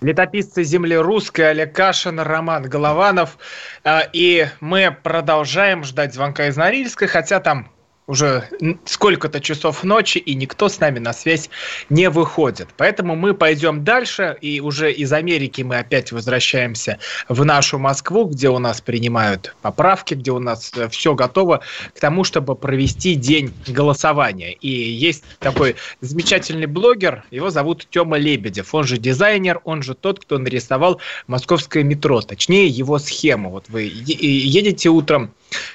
[0.00, 3.36] Летописцы земли русской Олег Кашин, Роман Голованов.
[3.84, 7.70] А, и мы продолжаем ждать звонка из Норильска, хотя там
[8.06, 8.48] уже
[8.84, 11.48] сколько-то часов ночи, и никто с нами на связь
[11.90, 12.68] не выходит.
[12.76, 18.48] Поэтому мы пойдем дальше, и уже из Америки мы опять возвращаемся в нашу Москву, где
[18.48, 21.60] у нас принимают поправки, где у нас э, все готово
[21.94, 24.52] к тому, чтобы провести день голосования.
[24.54, 30.18] И есть такой замечательный блогер, его зовут Тёма Лебедев, он же дизайнер, он же тот,
[30.18, 33.50] кто нарисовал московское метро, точнее его схему.
[33.50, 35.32] Вот вы едете утром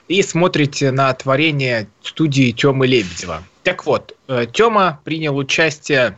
[0.07, 3.43] и смотрите на творение студии Тёмы Лебедева.
[3.63, 6.17] Так вот, э, Тёма принял участие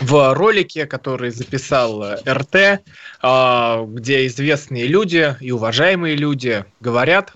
[0.00, 2.82] в ролике, который записал э, РТ,
[3.20, 7.34] а, где известные люди и уважаемые люди говорят,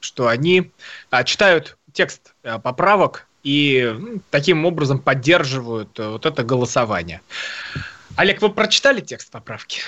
[0.00, 0.70] что они
[1.10, 3.94] а, читают текст э, поправок и
[4.30, 7.22] таким образом поддерживают вот это голосование.
[8.20, 9.80] Олег, вы прочитали текст поправки?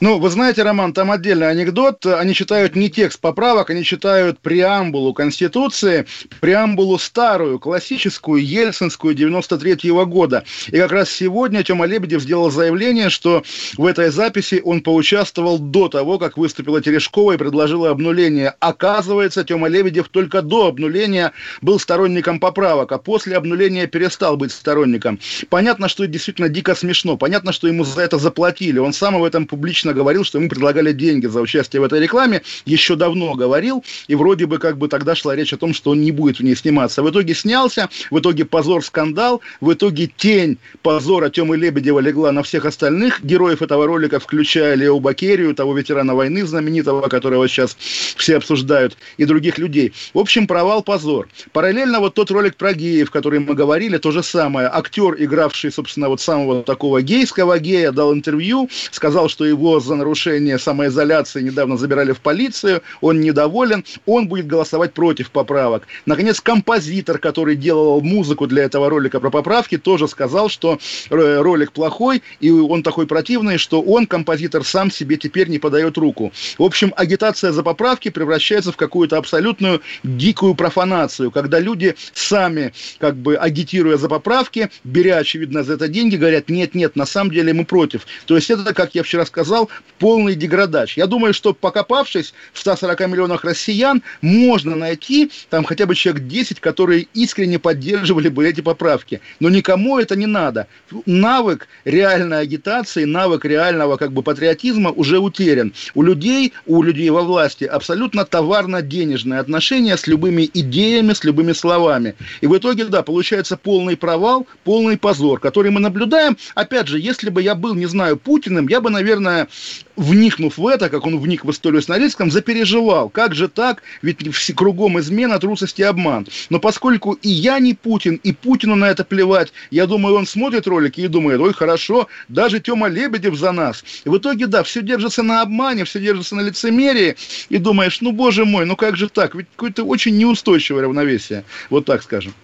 [0.00, 2.06] Ну, вы знаете, Роман, там отдельный анекдот.
[2.06, 6.06] Они читают не текст поправок, они читают преамбулу Конституции,
[6.38, 10.44] преамбулу старую, классическую, ельцинскую, 93-го года.
[10.68, 13.42] И как раз сегодня Тёма Лебедев сделал заявление, что
[13.76, 18.54] в этой записи он поучаствовал до того, как выступила Терешкова и предложила обнуление.
[18.60, 25.18] Оказывается, Тёма Лебедев только до обнуления был сторонником поправок, а после обнуления перестал быть сторонником.
[25.48, 27.16] Понятно, что это действительно дико смешно.
[27.16, 28.78] Понятно, что ему за это заплатили.
[28.78, 32.42] Он сам об этом публично говорил, что ему предлагали деньги за участие в этой рекламе.
[32.64, 33.84] Еще давно говорил.
[34.08, 36.42] И вроде бы как бы тогда шла речь о том, что он не будет в
[36.42, 37.02] ней сниматься.
[37.02, 37.88] В итоге снялся.
[38.10, 39.40] В итоге позор, скандал.
[39.60, 44.98] В итоге тень позора Темы Лебедева легла на всех остальных героев этого ролика, включая Лео
[45.00, 49.92] Бакерию, того ветерана войны знаменитого, которого сейчас все обсуждают, и других людей.
[50.14, 51.28] В общем, провал, позор.
[51.52, 54.68] Параллельно вот тот ролик про геев, который мы говорили, то же самое.
[54.68, 60.58] Актер, игравший, собственно, вот самого такого гейского Гея дал интервью, сказал, что его за нарушение
[60.58, 65.86] самоизоляции недавно забирали в полицию, он недоволен, он будет голосовать против поправок.
[66.06, 70.78] Наконец, композитор, который делал музыку для этого ролика про поправки, тоже сказал, что
[71.10, 76.32] ролик плохой, и он такой противный, что он, композитор, сам себе теперь не подает руку.
[76.58, 83.16] В общем, агитация за поправки превращается в какую-то абсолютную дикую профанацию, когда люди сами, как
[83.16, 87.64] бы агитируя за поправки, беря, очевидно, за это деньги, говорят, нет-нет, на самом деле мы
[87.64, 88.06] против.
[88.26, 90.96] То есть это, как я вчера сказал, полный деградач.
[90.96, 96.60] Я думаю, что покопавшись в 140 миллионах россиян, можно найти там хотя бы человек 10,
[96.60, 99.20] которые искренне поддерживали бы эти поправки.
[99.40, 100.66] Но никому это не надо.
[101.06, 105.72] Навык реальной агитации, навык реального как бы патриотизма уже утерян.
[105.94, 112.14] У людей, у людей во власти абсолютно товарно-денежное отношение с любыми идеями, с любыми словами.
[112.40, 116.36] И в итоге, да, получается полный провал, полный позор, который мы наблюдаем.
[116.54, 119.48] Опять же, если бы бы я был, не знаю, Путиным, я бы, наверное,
[119.96, 123.08] вникнув в это, как он вник в историю с Норильском, запереживал.
[123.08, 123.82] Как же так?
[124.02, 126.26] Ведь все кругом измена, трусость и обман.
[126.50, 130.66] Но поскольку и я не Путин, и Путину на это плевать, я думаю, он смотрит
[130.66, 133.84] ролики и думает, ой, хорошо, даже Тёма Лебедев за нас.
[134.04, 137.16] И в итоге, да, все держится на обмане, все держится на лицемерии,
[137.48, 139.34] и думаешь, ну, боже мой, ну как же так?
[139.34, 142.34] Ведь какое-то очень неустойчивое равновесие, вот так скажем.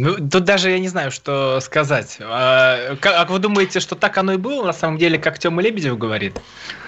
[0.00, 2.18] Ну, тут даже я не знаю, что сказать.
[2.20, 5.98] А, как вы думаете, что так оно и было, на самом деле, как Тёма Лебедев
[5.98, 6.34] говорит?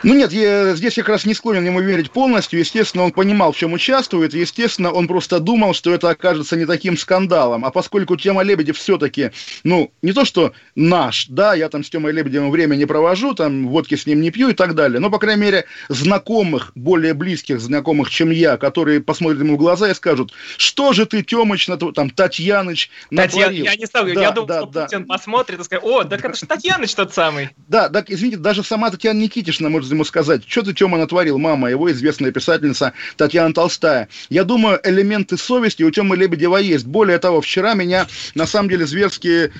[0.04, 2.60] Ну нет, я здесь как раз не склонен ему верить полностью.
[2.60, 4.32] Естественно, он понимал, в чем участвует.
[4.32, 7.64] Естественно, он просто думал, что это окажется не таким скандалом.
[7.64, 9.32] А поскольку Тема Лебедев все-таки,
[9.64, 13.68] ну, не то что наш, да, я там с Темой Лебедевым время не провожу, там
[13.68, 15.00] водки с ним не пью и так далее.
[15.00, 19.90] Но, по крайней мере, знакомых, более близких знакомых, чем я, которые посмотрят ему в глаза
[19.90, 24.46] и скажут, что же ты, Темыч, там, Татьяныч, Татьяна, я не стал, да, я думал,
[24.46, 24.84] да, что да.
[24.84, 27.50] Путин посмотрит и скажет, о, так это же Татьяныч тот самый.
[27.68, 31.70] Да, так, извините, даже сама Татьяна Никитична может ему сказать, что ты, Тёма, натворил, мама,
[31.70, 34.08] его известная писательница Татьяна Толстая.
[34.28, 36.86] Я думаю, элементы совести у Тёмы Лебедева есть.
[36.86, 39.52] Более того, вчера меня, на самом деле, зверски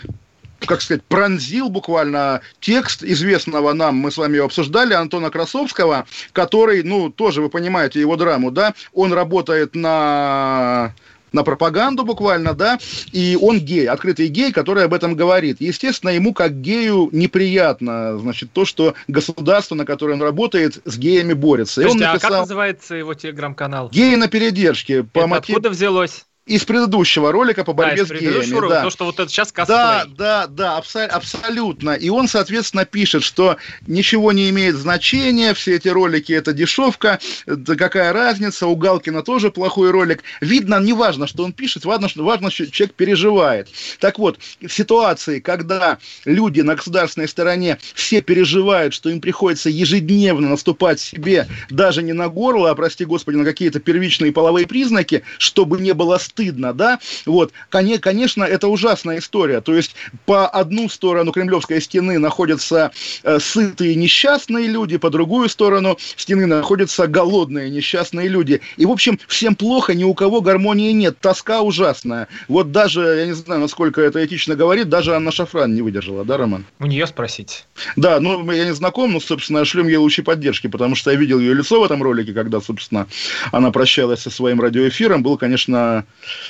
[0.67, 6.83] как сказать, пронзил буквально текст известного нам, мы с вами его обсуждали, Антона Красовского, который,
[6.83, 10.95] ну, тоже вы понимаете его драму, да, он работает на
[11.33, 12.79] на пропаганду буквально, да,
[13.13, 15.59] и он гей, открытый гей, который об этом говорит.
[15.61, 21.33] Естественно, ему как гею неприятно, значит, то, что государство, на которое он работает, с геями
[21.33, 21.83] борется.
[21.83, 22.31] Слушайте, и он написал...
[22.31, 23.91] а как называется его телеграм-канал?
[23.91, 25.03] Геи на передержке.
[25.03, 25.57] По Это мотив...
[25.57, 26.25] откуда взялось?
[26.51, 28.55] Из предыдущего ролика по борьбе да, с геями.
[28.55, 28.83] Ролика, да.
[28.83, 29.77] То, что вот это сейчас косплей.
[29.77, 31.91] Да, да, да, абсо- абсолютно.
[31.91, 37.77] И он, соответственно, пишет, что ничего не имеет значения, все эти ролики это дешевка, да
[37.77, 40.25] какая разница, у Галкина тоже плохой ролик.
[40.41, 43.69] Видно, не важно, что он пишет, важно, что, важно, что человек переживает.
[44.01, 50.49] Так вот, в ситуации, когда люди на государственной стороне все переживают, что им приходится ежедневно
[50.49, 55.79] наступать себе даже не на горло, а, прости господи, на какие-то первичные половые признаки, чтобы
[55.81, 61.33] не было стыдно, стыдно, да, вот, конечно, это ужасная история, то есть по одну сторону
[61.33, 68.63] Кремлевской стены находятся э, сытые несчастные люди, по другую сторону стены находятся голодные несчастные люди,
[68.79, 73.27] и, в общем, всем плохо, ни у кого гармонии нет, тоска ужасная, вот даже, я
[73.27, 76.65] не знаю, насколько это этично говорит, даже Анна Шафран не выдержала, да, Роман?
[76.79, 77.67] У нее спросить.
[77.97, 81.39] Да, ну, я не знаком, но, собственно, шлем ей лучшей поддержки, потому что я видел
[81.39, 83.07] ее лицо в этом ролике, когда, собственно,
[83.53, 86.07] она прощалась со своим радиоэфиром, было, конечно,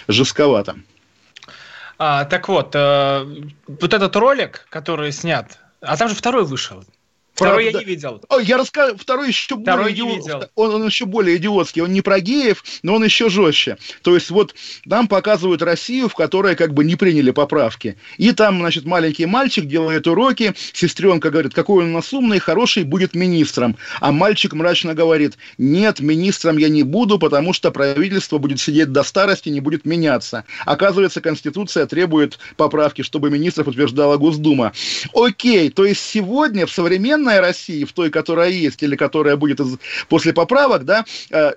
[0.08, 0.76] жестковато.
[1.98, 3.26] А, так вот, э,
[3.66, 6.84] вот этот ролик, который снят, а там же второй вышел.
[7.46, 8.22] Второй я не видел.
[8.28, 10.50] О, я расскажу, второй еще второй более идиот...
[10.54, 11.82] он, он еще более идиотский.
[11.82, 13.78] Он не про геев, но он еще жестче.
[14.02, 17.96] То есть вот нам показывают Россию, в которой как бы не приняли поправки.
[18.18, 22.84] И там, значит, маленький мальчик делает уроки, сестренка говорит, какой он у нас умный, хороший,
[22.84, 23.76] будет министром.
[24.00, 29.02] А мальчик мрачно говорит, нет, министром я не буду, потому что правительство будет сидеть до
[29.02, 30.44] старости, не будет меняться.
[30.66, 34.72] Оказывается, Конституция требует поправки, чтобы министров утверждала Госдума.
[35.14, 36.70] Окей, то есть сегодня в
[37.30, 39.60] современной России, в той, которая есть, или которая будет
[40.08, 41.52] после поправок, да, э,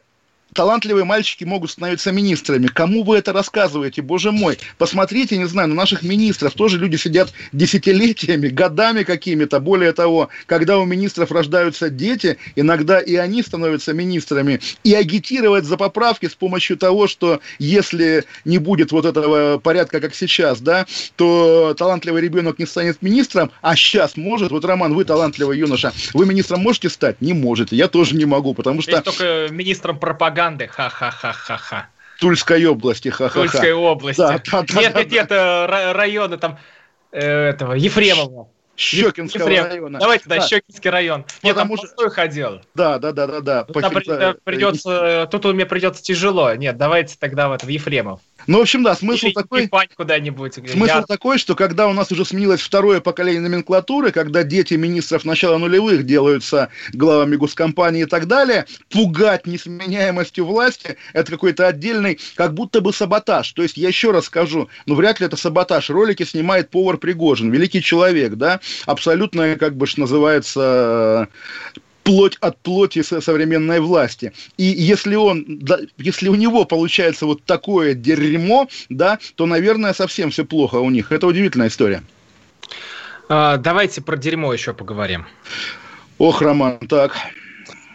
[0.53, 2.67] талантливые мальчики могут становиться министрами.
[2.67, 4.57] Кому вы это рассказываете, боже мой?
[4.77, 9.59] Посмотрите, не знаю, на наших министров тоже люди сидят десятилетиями, годами какими-то.
[9.59, 14.59] Более того, когда у министров рождаются дети, иногда и они становятся министрами.
[14.83, 20.15] И агитировать за поправки с помощью того, что если не будет вот этого порядка, как
[20.15, 20.85] сейчас, да,
[21.15, 24.51] то талантливый ребенок не станет министром, а сейчас может.
[24.51, 27.19] Вот, Роман, вы талантливый юноша, вы министром можете стать?
[27.21, 27.75] Не можете.
[27.75, 28.91] Я тоже не могу, потому что...
[28.91, 31.87] Есть только министром пропаганды пропаганды, ха-ха-ха-ха-ха.
[32.19, 33.41] Тульской области, ха-ха-ха.
[33.41, 34.19] Тульской области.
[34.19, 35.17] Да, да, да, нет, да, нет, да.
[35.17, 36.57] это районы там
[37.11, 38.47] э, этого Ефремова.
[38.75, 39.65] Щекинского Ефрем.
[39.65, 39.99] района.
[39.99, 40.47] Давайте, да, да.
[40.47, 41.25] Щекинский район.
[41.43, 42.09] Нет, Потому там что...
[42.09, 42.61] ходил.
[42.73, 43.63] Да, да, да, да, да.
[43.65, 44.35] Тут, Похим...
[44.43, 46.55] придется, тут мне придется тяжело.
[46.55, 48.19] Нет, давайте тогда в, это, в Ефремов.
[48.47, 49.69] Ну, в общем, да, смысл Или такой...
[49.95, 50.53] куда-нибудь.
[50.53, 51.01] Смысл я...
[51.03, 56.05] такой, что когда у нас уже сменилось второе поколение номенклатуры, когда дети министров начала нулевых
[56.05, 62.93] делаются главами госкомпании и так далее, пугать несменяемостью власти– это какой-то отдельный, как будто бы
[62.93, 63.51] саботаж.
[63.53, 65.89] То есть, я еще раз скажу, ну, вряд ли это саботаж.
[65.89, 71.29] Ролики снимает повар Пригожин, великий человек, да, абсолютно, как бы, что называется,
[72.03, 74.33] плоть от плоти современной власти.
[74.57, 80.29] И если он, да, если у него получается вот такое дерьмо, да, то, наверное, совсем
[80.29, 81.11] все плохо у них.
[81.11, 82.03] Это удивительная история.
[83.29, 85.25] А, давайте про дерьмо еще поговорим.
[86.17, 87.15] Ох, Роман, так.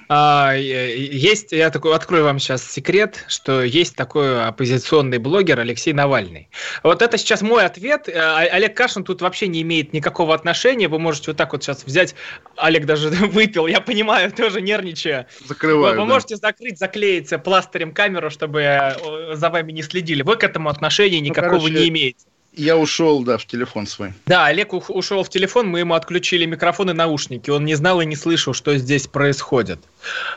[0.09, 6.49] А, есть, я такой открою вам сейчас секрет, что есть такой оппозиционный блогер Алексей Навальный.
[6.83, 8.09] Вот это сейчас мой ответ.
[8.09, 10.89] А, Олег Кашин тут вообще не имеет никакого отношения.
[10.89, 12.15] Вы можете вот так вот сейчас взять.
[12.57, 15.29] Олег даже выпил, я понимаю, тоже нервничая.
[15.47, 15.95] Закрываю.
[15.95, 16.15] Вы, вы да.
[16.15, 20.23] можете закрыть, заклеить пластырем камеру, чтобы э, за вами не следили.
[20.23, 22.25] Вы к этому отношения ну, никакого ну, короче, не имеете.
[22.59, 24.15] Я ушел, да, в телефон свой.
[24.27, 27.51] Да, Олег ушел в телефон, мы ему отключили микрофон и наушники.
[27.51, 29.79] Он не знал и не слышал, что здесь происходит.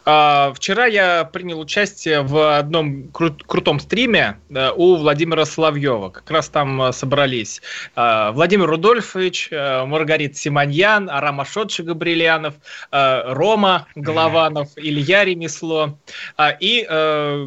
[0.06, 6.10] А, вчера я принял участие в одном кру- крутом стриме а, у Владимира Соловьева.
[6.10, 7.62] Как раз там а, собрались
[7.95, 12.56] а, Владимир Рудольфович, Маргарита Симоньян, Арам Ашотши Габрилянов,
[12.91, 15.97] Рома Голованов, Илья Ремесло
[16.38, 16.86] а, и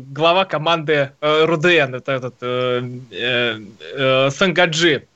[0.07, 2.35] глава команды РУДН, это этот
[4.35, 5.07] Сангаджи.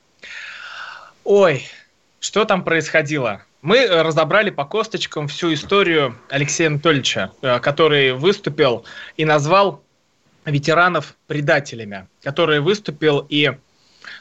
[1.25, 1.67] Ой,
[2.21, 3.43] что там происходило?
[3.61, 8.85] Мы разобрали по косточкам всю историю Алексея Анатольевича, э, который выступил
[9.17, 9.83] и назвал
[10.45, 13.53] ветеранов предателями, который выступил и...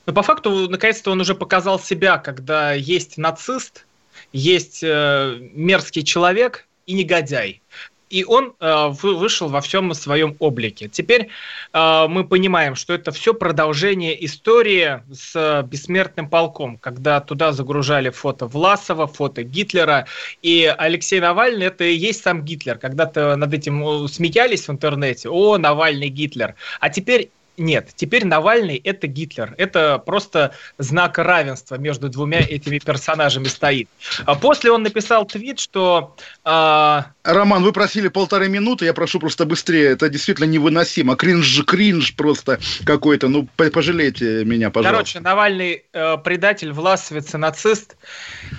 [0.05, 3.85] Но по факту, наконец-то, он уже показал себя, когда есть нацист,
[4.33, 7.61] есть э, мерзкий человек и негодяй
[8.09, 10.87] и он э, вышел во всем своем облике.
[10.87, 11.29] Теперь
[11.73, 18.45] э, мы понимаем, что это все продолжение истории с бессмертным полком, когда туда загружали фото
[18.47, 20.07] Власова, фото Гитлера,
[20.41, 22.77] и Алексей Навальный это и есть сам Гитлер.
[22.77, 26.55] Когда-то над этим э, смеялись в интернете, о, Навальный Гитлер.
[26.79, 29.55] А теперь нет, теперь Навальный это Гитлер.
[29.57, 33.89] Это просто знак равенства между двумя этими персонажами стоит.
[34.25, 36.15] А после он написал твит, что...
[36.45, 37.01] Э...
[37.23, 39.89] Роман, вы просили полторы минуты, я прошу просто быстрее.
[39.89, 41.15] Это действительно невыносимо.
[41.15, 43.27] Кринж, кринж просто какой-то.
[43.27, 44.93] Ну, пожалейте меня, пожалуйста.
[44.93, 47.97] Короче, Навальный э, предатель, власовец и нацист.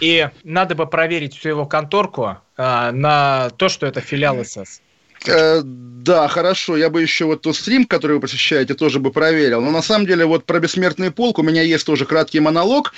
[0.01, 4.81] И надо бы проверить всю его конторку э, на то, что это филиал СС.
[5.27, 5.63] Э,
[6.09, 6.77] да, хорошо.
[6.79, 9.61] Я бы еще вот тот стрим, который вы посещаете, тоже бы проверил.
[9.61, 12.95] Но на самом деле вот про бессмертный полк у меня есть тоже краткий монолог.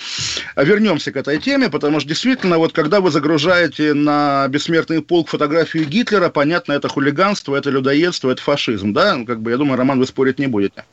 [0.54, 5.86] Вернемся к этой теме, потому что действительно вот когда вы загружаете на бессмертный полк фотографию
[5.86, 9.16] Гитлера, понятно, это хулиганство, это людоедство, это фашизм, да?
[9.16, 10.84] Ну, как бы я думаю, Роман, вы спорить не будете.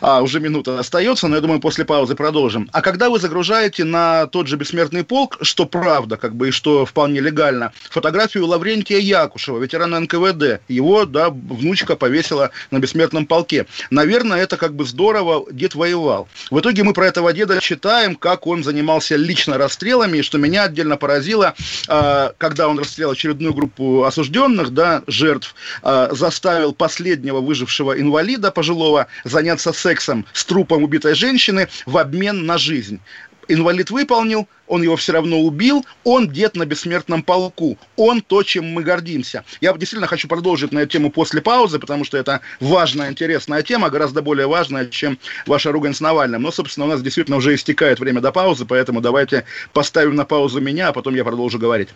[0.00, 2.68] А, уже минута остается, но я думаю, после паузы продолжим.
[2.72, 6.86] А когда вы загружаете на тот же бессмертный полк, что правда, как бы и что
[6.86, 13.66] вполне легально, фотографию Лаврентия Якушева, ветерана НКВД, его, да, внучка повесила на бессмертном полке.
[13.90, 16.28] Наверное, это как бы здорово, дед воевал.
[16.50, 20.64] В итоге мы про этого деда читаем, как он занимался лично расстрелами, и что меня
[20.64, 21.54] отдельно поразило,
[21.88, 29.06] а, когда он расстрелял очередную группу осужденных, да, жертв, а, заставил последнего выжившего инвалида пожилого
[29.24, 33.00] заняться сексом с трупом убитой женщины в обмен на жизнь
[33.48, 38.66] инвалид выполнил, он его все равно убил, он дед на бессмертном полку, он то, чем
[38.66, 39.44] мы гордимся.
[39.60, 43.90] Я действительно хочу продолжить на эту тему после паузы, потому что это важная, интересная тема,
[43.90, 46.42] гораздо более важная, чем ваша ругань с Навальным.
[46.42, 50.60] Но, собственно, у нас действительно уже истекает время до паузы, поэтому давайте поставим на паузу
[50.60, 51.88] меня, а потом я продолжу говорить.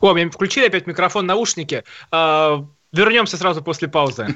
[0.00, 1.84] О, мне включили опять микрофон, наушники.
[2.10, 4.34] А, вернемся сразу после паузы.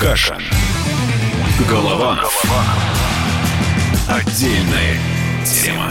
[0.00, 0.38] Каша.
[1.68, 2.14] Голова.
[2.14, 2.64] Голова.
[4.08, 4.96] Отдельная
[5.44, 5.90] тема.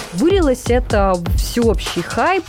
[0.13, 2.43] Вылилось это всеобщий хайп.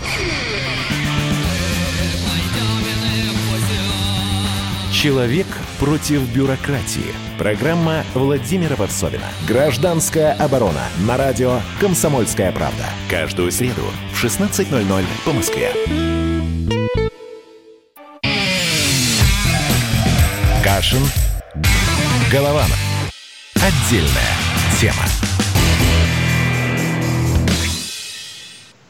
[4.93, 5.47] Человек
[5.79, 7.15] против бюрократии.
[7.39, 9.25] Программа Владимира Варсовина.
[9.49, 10.85] Гражданская оборона.
[11.07, 12.85] На радио «Комсомольская правда».
[13.11, 13.83] Каждую среду
[14.13, 15.73] в 16.00 по Москве.
[20.63, 21.03] Кашин.
[22.31, 22.79] Голованов.
[23.57, 24.37] Отдельная
[24.81, 25.42] тема.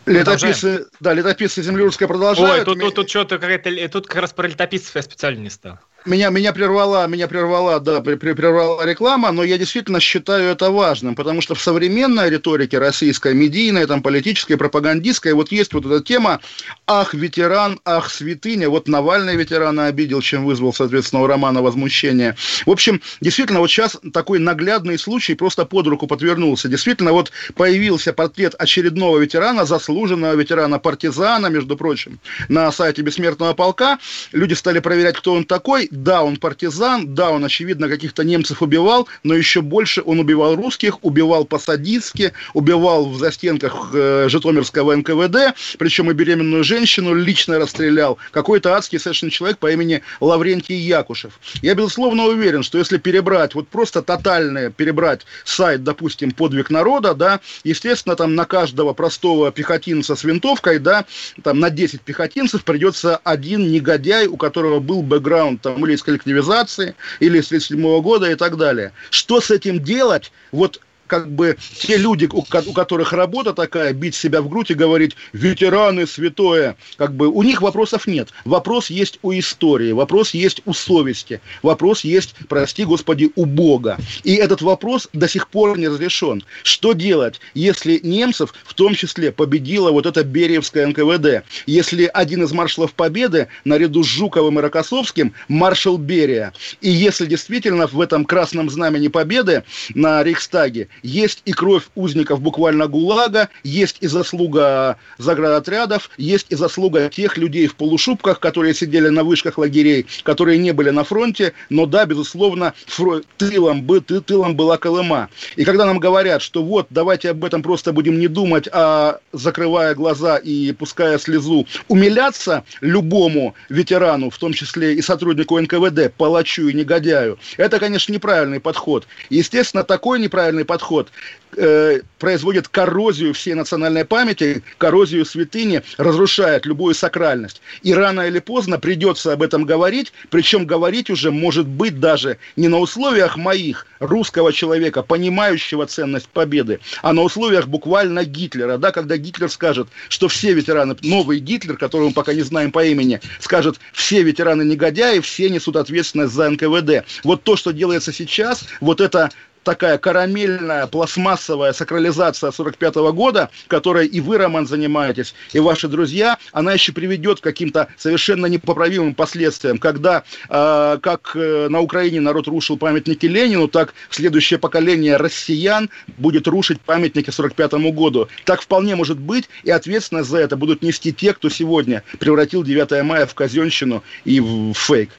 [0.07, 2.67] Летописцы, да, летописцы землюрская продолжают.
[2.69, 5.79] Ой, тут, тут, тут что-то какая-то, тут как раз про летописцев я специально не стал.
[6.05, 11.41] Меня, меня прервала, меня прервала, да, прервала реклама, но я действительно считаю это важным, потому
[11.41, 16.41] что в современной риторике российской, медийной, там, политической, пропагандистской, вот есть вот эта тема
[16.89, 22.35] «ах, ветеран, ах, святыня», вот Навальный ветерана обидел, чем вызвал, соответственно, у Романа возмущение.
[22.67, 26.69] В общем, действительно, вот сейчас такой наглядный случай просто под руку подвернулся.
[26.69, 34.01] Действительно, вот появился портрет очередного ветерана, заслуженного ветерана-партизана, между прочим, на сайте Бессмертного полка.
[34.33, 39.07] Люди стали проверять, кто он такой, да, он партизан, да, он, очевидно, каких-то немцев убивал,
[39.23, 46.11] но еще больше он убивал русских, убивал по-садистски, убивал в застенках э, Житомирского НКВД, причем
[46.11, 48.17] и беременную женщину лично расстрелял.
[48.31, 51.39] Какой-то адский совершенно человек по имени Лаврентий Якушев.
[51.61, 57.41] Я, безусловно, уверен, что если перебрать, вот просто тотальное перебрать сайт, допустим, «Подвиг народа», да,
[57.65, 61.05] естественно, там на каждого простого пехотинца с винтовкой, да,
[61.43, 66.95] там на 10 пехотинцев придется один негодяй, у которого был бэкграунд там или из коллективизации,
[67.21, 68.93] или с 1937 года и так далее.
[69.11, 70.33] Что с этим делать?
[70.51, 70.81] Вот
[71.13, 75.15] как бы те люди, у, у которых работа такая, бить себя в грудь и говорить
[75.35, 78.31] «ветераны, святое», как бы у них вопросов нет.
[78.47, 83.99] Вопрос есть у истории, вопрос есть у совести, вопрос есть, прости господи, у Бога.
[84.25, 86.43] И этот вопрос до сих пор не разрешен.
[86.63, 91.45] Что делать, если немцев, в том числе, победила вот эта Бериевская НКВД?
[91.67, 96.55] Если один из маршалов Победы, наряду с Жуковым и Рокоссовским, маршал Берия.
[96.81, 102.87] И если действительно в этом красном знамени Победы на Рейхстаге есть и кровь узников буквально
[102.87, 109.25] ГУЛАГа, есть и заслуга заградотрядов, есть и заслуга тех людей в полушубках, которые сидели на
[109.25, 113.21] вышках лагерей, которые не были на фронте, но да, безусловно, фро...
[113.37, 115.29] тылом, бы, ты, тылом была Колыма.
[115.57, 119.95] И когда нам говорят, что вот, давайте об этом просто будем не думать, а закрывая
[119.95, 126.73] глаза и пуская слезу, умиляться любому ветерану, в том числе и сотруднику НКВД, палачу и
[126.73, 129.07] негодяю, это, конечно, неправильный подход.
[129.31, 131.13] Естественно, такой неправильный подход подход
[131.57, 137.63] э, производит коррозию всей национальной памяти, коррозию святыни, разрушает любую сакральность.
[137.83, 142.69] И рано или поздно придется об этом говорить, причем говорить уже может быть даже не
[142.69, 149.17] на условиях моих, русского человека, понимающего ценность победы, а на условиях буквально Гитлера, да, когда
[149.17, 153.79] Гитлер скажет, что все ветераны, новый Гитлер, которого мы пока не знаем по имени, скажет,
[153.93, 157.07] все ветераны негодяи, все несут ответственность за НКВД.
[157.23, 159.31] Вот то, что делается сейчас, вот это
[159.63, 166.39] такая карамельная, пластмассовая сакрализация 45 -го года, которой и вы, Роман, занимаетесь, и ваши друзья,
[166.53, 172.77] она еще приведет к каким-то совершенно непоправимым последствиям, когда, э, как на Украине народ рушил
[172.77, 178.29] памятники Ленину, так следующее поколение россиян будет рушить памятники 45 году.
[178.45, 183.03] Так вполне может быть, и ответственность за это будут нести те, кто сегодня превратил 9
[183.03, 185.11] мая в казенщину и в фейк.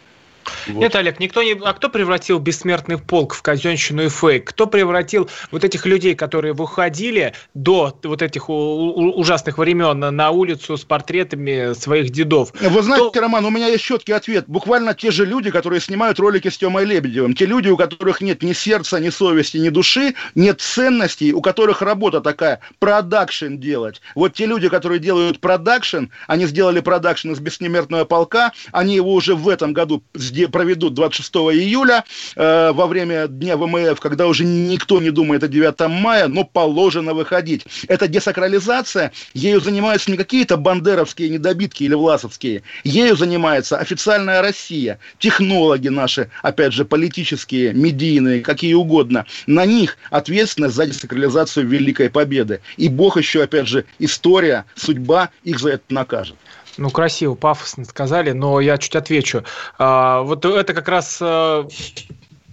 [0.68, 0.80] Вот.
[0.80, 1.54] Нет, Олег, никто не...
[1.64, 4.50] А кто превратил бессмертный полк в казенщину и фейк?
[4.50, 10.84] Кто превратил вот этих людей, которые выходили до вот этих ужасных времен на улицу с
[10.84, 12.54] портретами своих дедов?
[12.60, 13.22] Вы знаете, Кто...
[13.22, 14.46] Роман, у меня есть четкий ответ.
[14.48, 17.36] Буквально те же люди, которые снимают ролики с Тёмой Лебедевым.
[17.36, 21.82] Те люди, у которых нет ни сердца, ни совести, ни души, нет ценностей, у которых
[21.82, 24.02] работа такая, продакшн делать.
[24.16, 29.36] Вот те люди, которые делают продакшн, они сделали продакшн из бессмертного полка, они его уже
[29.36, 30.04] в этом году
[30.52, 32.04] проведут 26 июля
[32.36, 37.14] э, во время Дня ВМФ, когда уже никто не думает о 9 мая, но положено
[37.14, 37.66] выходить.
[37.88, 45.88] Это десакрализация, ею занимаются не какие-то бандеровские недобитки или власовские, ею занимается официальная Россия, технологи
[45.90, 49.26] наши, опять же, политические, медийные, какие угодно.
[49.48, 52.62] На них ответственность за десакрализацию Великой Победы.
[52.78, 56.36] И Бог еще, опять же, история, судьба их за это накажет.
[56.78, 59.44] Ну, красиво, пафосно сказали, но я чуть отвечу.
[59.78, 61.68] А, вот это как раз а,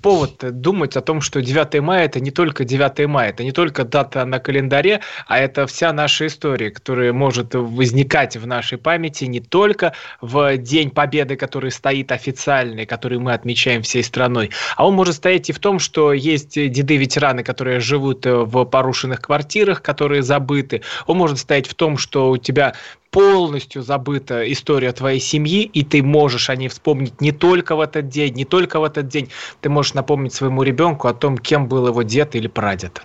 [0.03, 3.85] повод думать о том, что 9 мая это не только 9 мая, это не только
[3.85, 9.41] дата на календаре, а это вся наша история, которая может возникать в нашей памяти не
[9.41, 15.17] только в День Победы, который стоит официальный, который мы отмечаем всей страной, а он может
[15.17, 20.83] стоять и в том, что есть деды-ветераны, которые живут в порушенных квартирах, которые забыты.
[21.07, 22.75] Он может стоять в том, что у тебя
[23.11, 28.09] полностью забыта история твоей семьи, и ты можешь о ней вспомнить не только в этот
[28.09, 29.29] день, не только в этот день.
[29.61, 33.03] Ты можешь напомнить своему ребенку о том, кем был его дед или прадед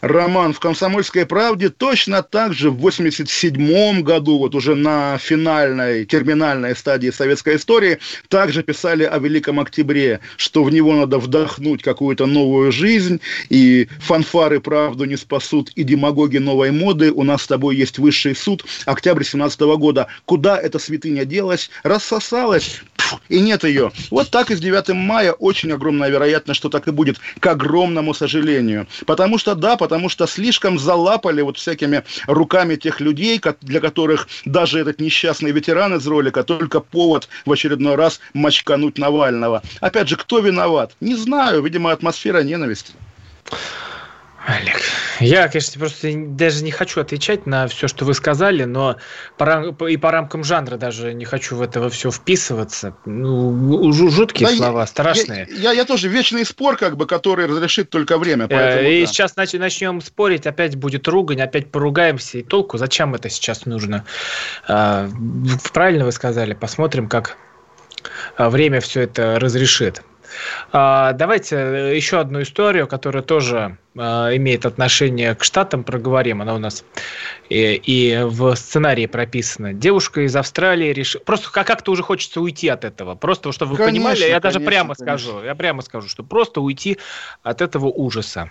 [0.00, 6.76] роман в «Комсомольской правде» точно так же в 87 году, вот уже на финальной, терминальной
[6.76, 7.98] стадии советской истории,
[8.28, 14.60] также писали о Великом Октябре, что в него надо вдохнуть какую-то новую жизнь, и фанфары
[14.60, 19.24] правду не спасут, и демагоги новой моды, у нас с тобой есть высший суд, октябрь
[19.24, 20.08] 17 года.
[20.24, 21.70] Куда эта святыня делась?
[21.82, 22.82] Рассосалась,
[23.28, 23.92] и нет ее.
[24.10, 28.14] Вот так и с 9 мая очень огромная вероятность, что так и будет, к огромному
[28.14, 28.86] сожалению.
[29.06, 34.78] Потому что, да, потому что слишком залапали вот всякими руками тех людей, для которых даже
[34.80, 39.62] этот несчастный ветеран из ролика только повод в очередной раз мочкануть Навального.
[39.80, 40.92] Опять же, кто виноват?
[41.00, 42.92] Не знаю, видимо, атмосфера ненависти.
[44.46, 44.80] Олег,
[45.18, 48.96] я, конечно, просто даже не хочу отвечать на все, что вы сказали, но
[49.38, 52.96] по, и по рамкам жанра даже не хочу в это все вписываться.
[53.06, 55.48] Ну, жуткие да слова, я, страшные.
[55.50, 58.44] Я, я, я тоже вечный спор, как бы, который разрешит только время.
[58.44, 59.06] Э, поэтому, и да.
[59.08, 62.38] сейчас нач, начнем спорить, опять будет ругань, опять поругаемся.
[62.38, 64.04] И толку, зачем это сейчас нужно?
[64.68, 65.10] А,
[65.72, 67.36] правильно вы сказали, посмотрим, как
[68.36, 70.02] а, время все это разрешит.
[70.72, 76.42] А, давайте э, еще одну историю, которая тоже а, имеет отношение к Штатам, проговорим.
[76.42, 76.84] Она у нас
[77.48, 79.72] и, и в сценарии прописана.
[79.72, 81.22] Девушка из Австралии решила...
[81.22, 83.14] Просто как-то уже хочется уйти от этого.
[83.14, 85.18] Просто, чтобы вы конечно, понимали, я конечно, даже прямо конечно.
[85.18, 85.44] скажу.
[85.44, 86.98] Я прямо скажу, что просто уйти
[87.42, 88.50] от этого ужаса.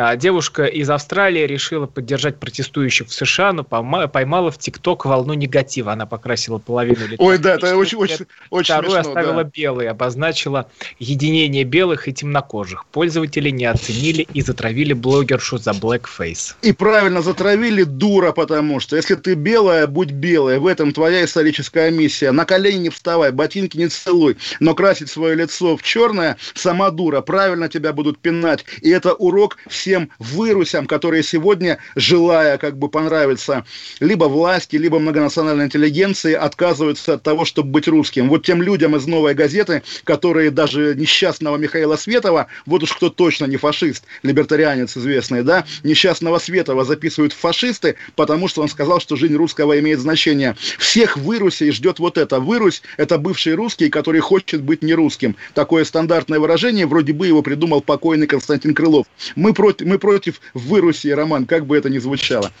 [0.00, 5.90] А, девушка из Австралии решила поддержать протестующих в США, но поймала в ТикТок волну негатива.
[5.90, 7.16] Она покрасила половину лица.
[7.18, 9.50] Ой, да, это очень, очень, очень Вторую смешно, оставила да.
[9.52, 10.70] белый, обозначила
[11.00, 12.86] единение белых и темнокожих.
[12.92, 16.54] Пользователи не оценили и затравили блогершу за blackface.
[16.62, 20.60] И правильно затравили дура, потому что если ты белая, будь белая.
[20.60, 22.30] В этом твоя историческая миссия.
[22.30, 27.20] На колени не вставай, ботинки не целуй, но красить свое лицо в черное сама дура.
[27.20, 28.64] Правильно тебя будут пинать.
[28.80, 33.64] И это урок всем всем вырусям, которые сегодня, желая как бы понравиться
[34.00, 38.28] либо власти, либо многонациональной интеллигенции, отказываются от того, чтобы быть русским.
[38.28, 43.46] Вот тем людям из «Новой газеты», которые даже несчастного Михаила Светова, вот уж кто точно
[43.46, 49.36] не фашист, либертарианец известный, да, несчастного Светова записывают фашисты, потому что он сказал, что жизнь
[49.36, 50.54] русского имеет значение.
[50.78, 52.40] Всех вырусей ждет вот это.
[52.40, 55.34] Вырусь– это бывший русский, который хочет быть не русским.
[55.54, 59.06] Такое стандартное выражение, вроде бы его придумал покойный Константин Крылов.
[59.34, 62.52] Мы против против, мы против выруси, Роман, как бы это ни звучало.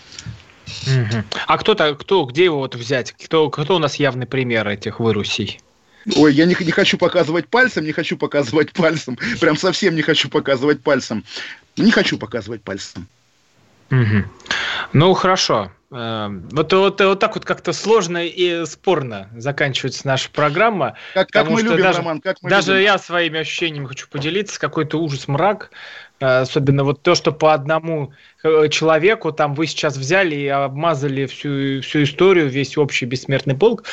[1.46, 3.12] А кто-то, кто, где его вот взять?
[3.12, 5.60] Кто, кто у нас явный пример этих вырусей?
[6.16, 9.18] Ой, я не, не хочу показывать пальцем, не хочу показывать пальцем.
[9.40, 11.24] Прям совсем не хочу показывать пальцем.
[11.76, 13.06] Не хочу показывать пальцем.
[13.90, 14.24] Угу.
[14.92, 15.70] Ну, хорошо.
[15.90, 20.94] Эм, вот, вот, вот так вот как-то сложно и спорно заканчивается наша программа.
[21.14, 22.84] Как, как мы любим, даже, Роман, как мы Даже любим.
[22.84, 24.60] я своими ощущениями хочу поделиться.
[24.60, 25.70] Какой-то ужас, мрак.
[26.20, 28.12] Э, особенно вот то, что по одному
[28.42, 33.84] э, человеку там вы сейчас взяли и обмазали всю, всю историю, весь общий бессмертный полк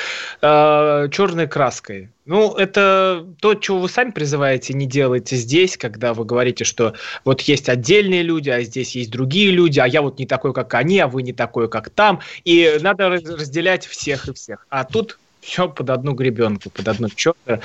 [0.42, 2.10] э, черной краской.
[2.26, 7.42] Ну, это то, чего вы сами призываете, не делайте здесь, когда вы говорите, что вот
[7.42, 11.00] есть отдельные люди, а здесь есть другие люди, а я вот не такой, как они,
[11.00, 12.22] а вы не такой, как там.
[12.44, 14.66] И надо разделять всех и всех.
[14.70, 17.62] А тут все под одну гребенку, под одну черную.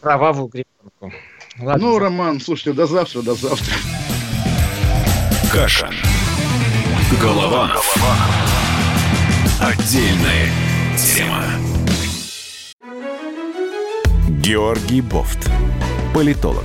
[0.00, 1.12] кровавую гребенку.
[1.60, 1.88] Ладно.
[1.88, 3.74] Ну, Роман, слушайте, до завтра, до завтра.
[5.52, 5.90] Каша.
[7.20, 7.72] Голова.
[9.60, 10.48] Отдельная
[10.96, 11.44] тема.
[14.28, 15.50] Георгий Бофт.
[16.14, 16.64] Политолог,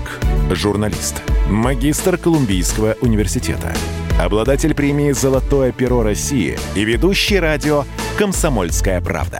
[0.51, 3.75] журналист, магистр Колумбийского университета,
[4.19, 7.83] обладатель премии «Золотое перо России» и ведущий радио
[8.17, 9.39] «Комсомольская правда».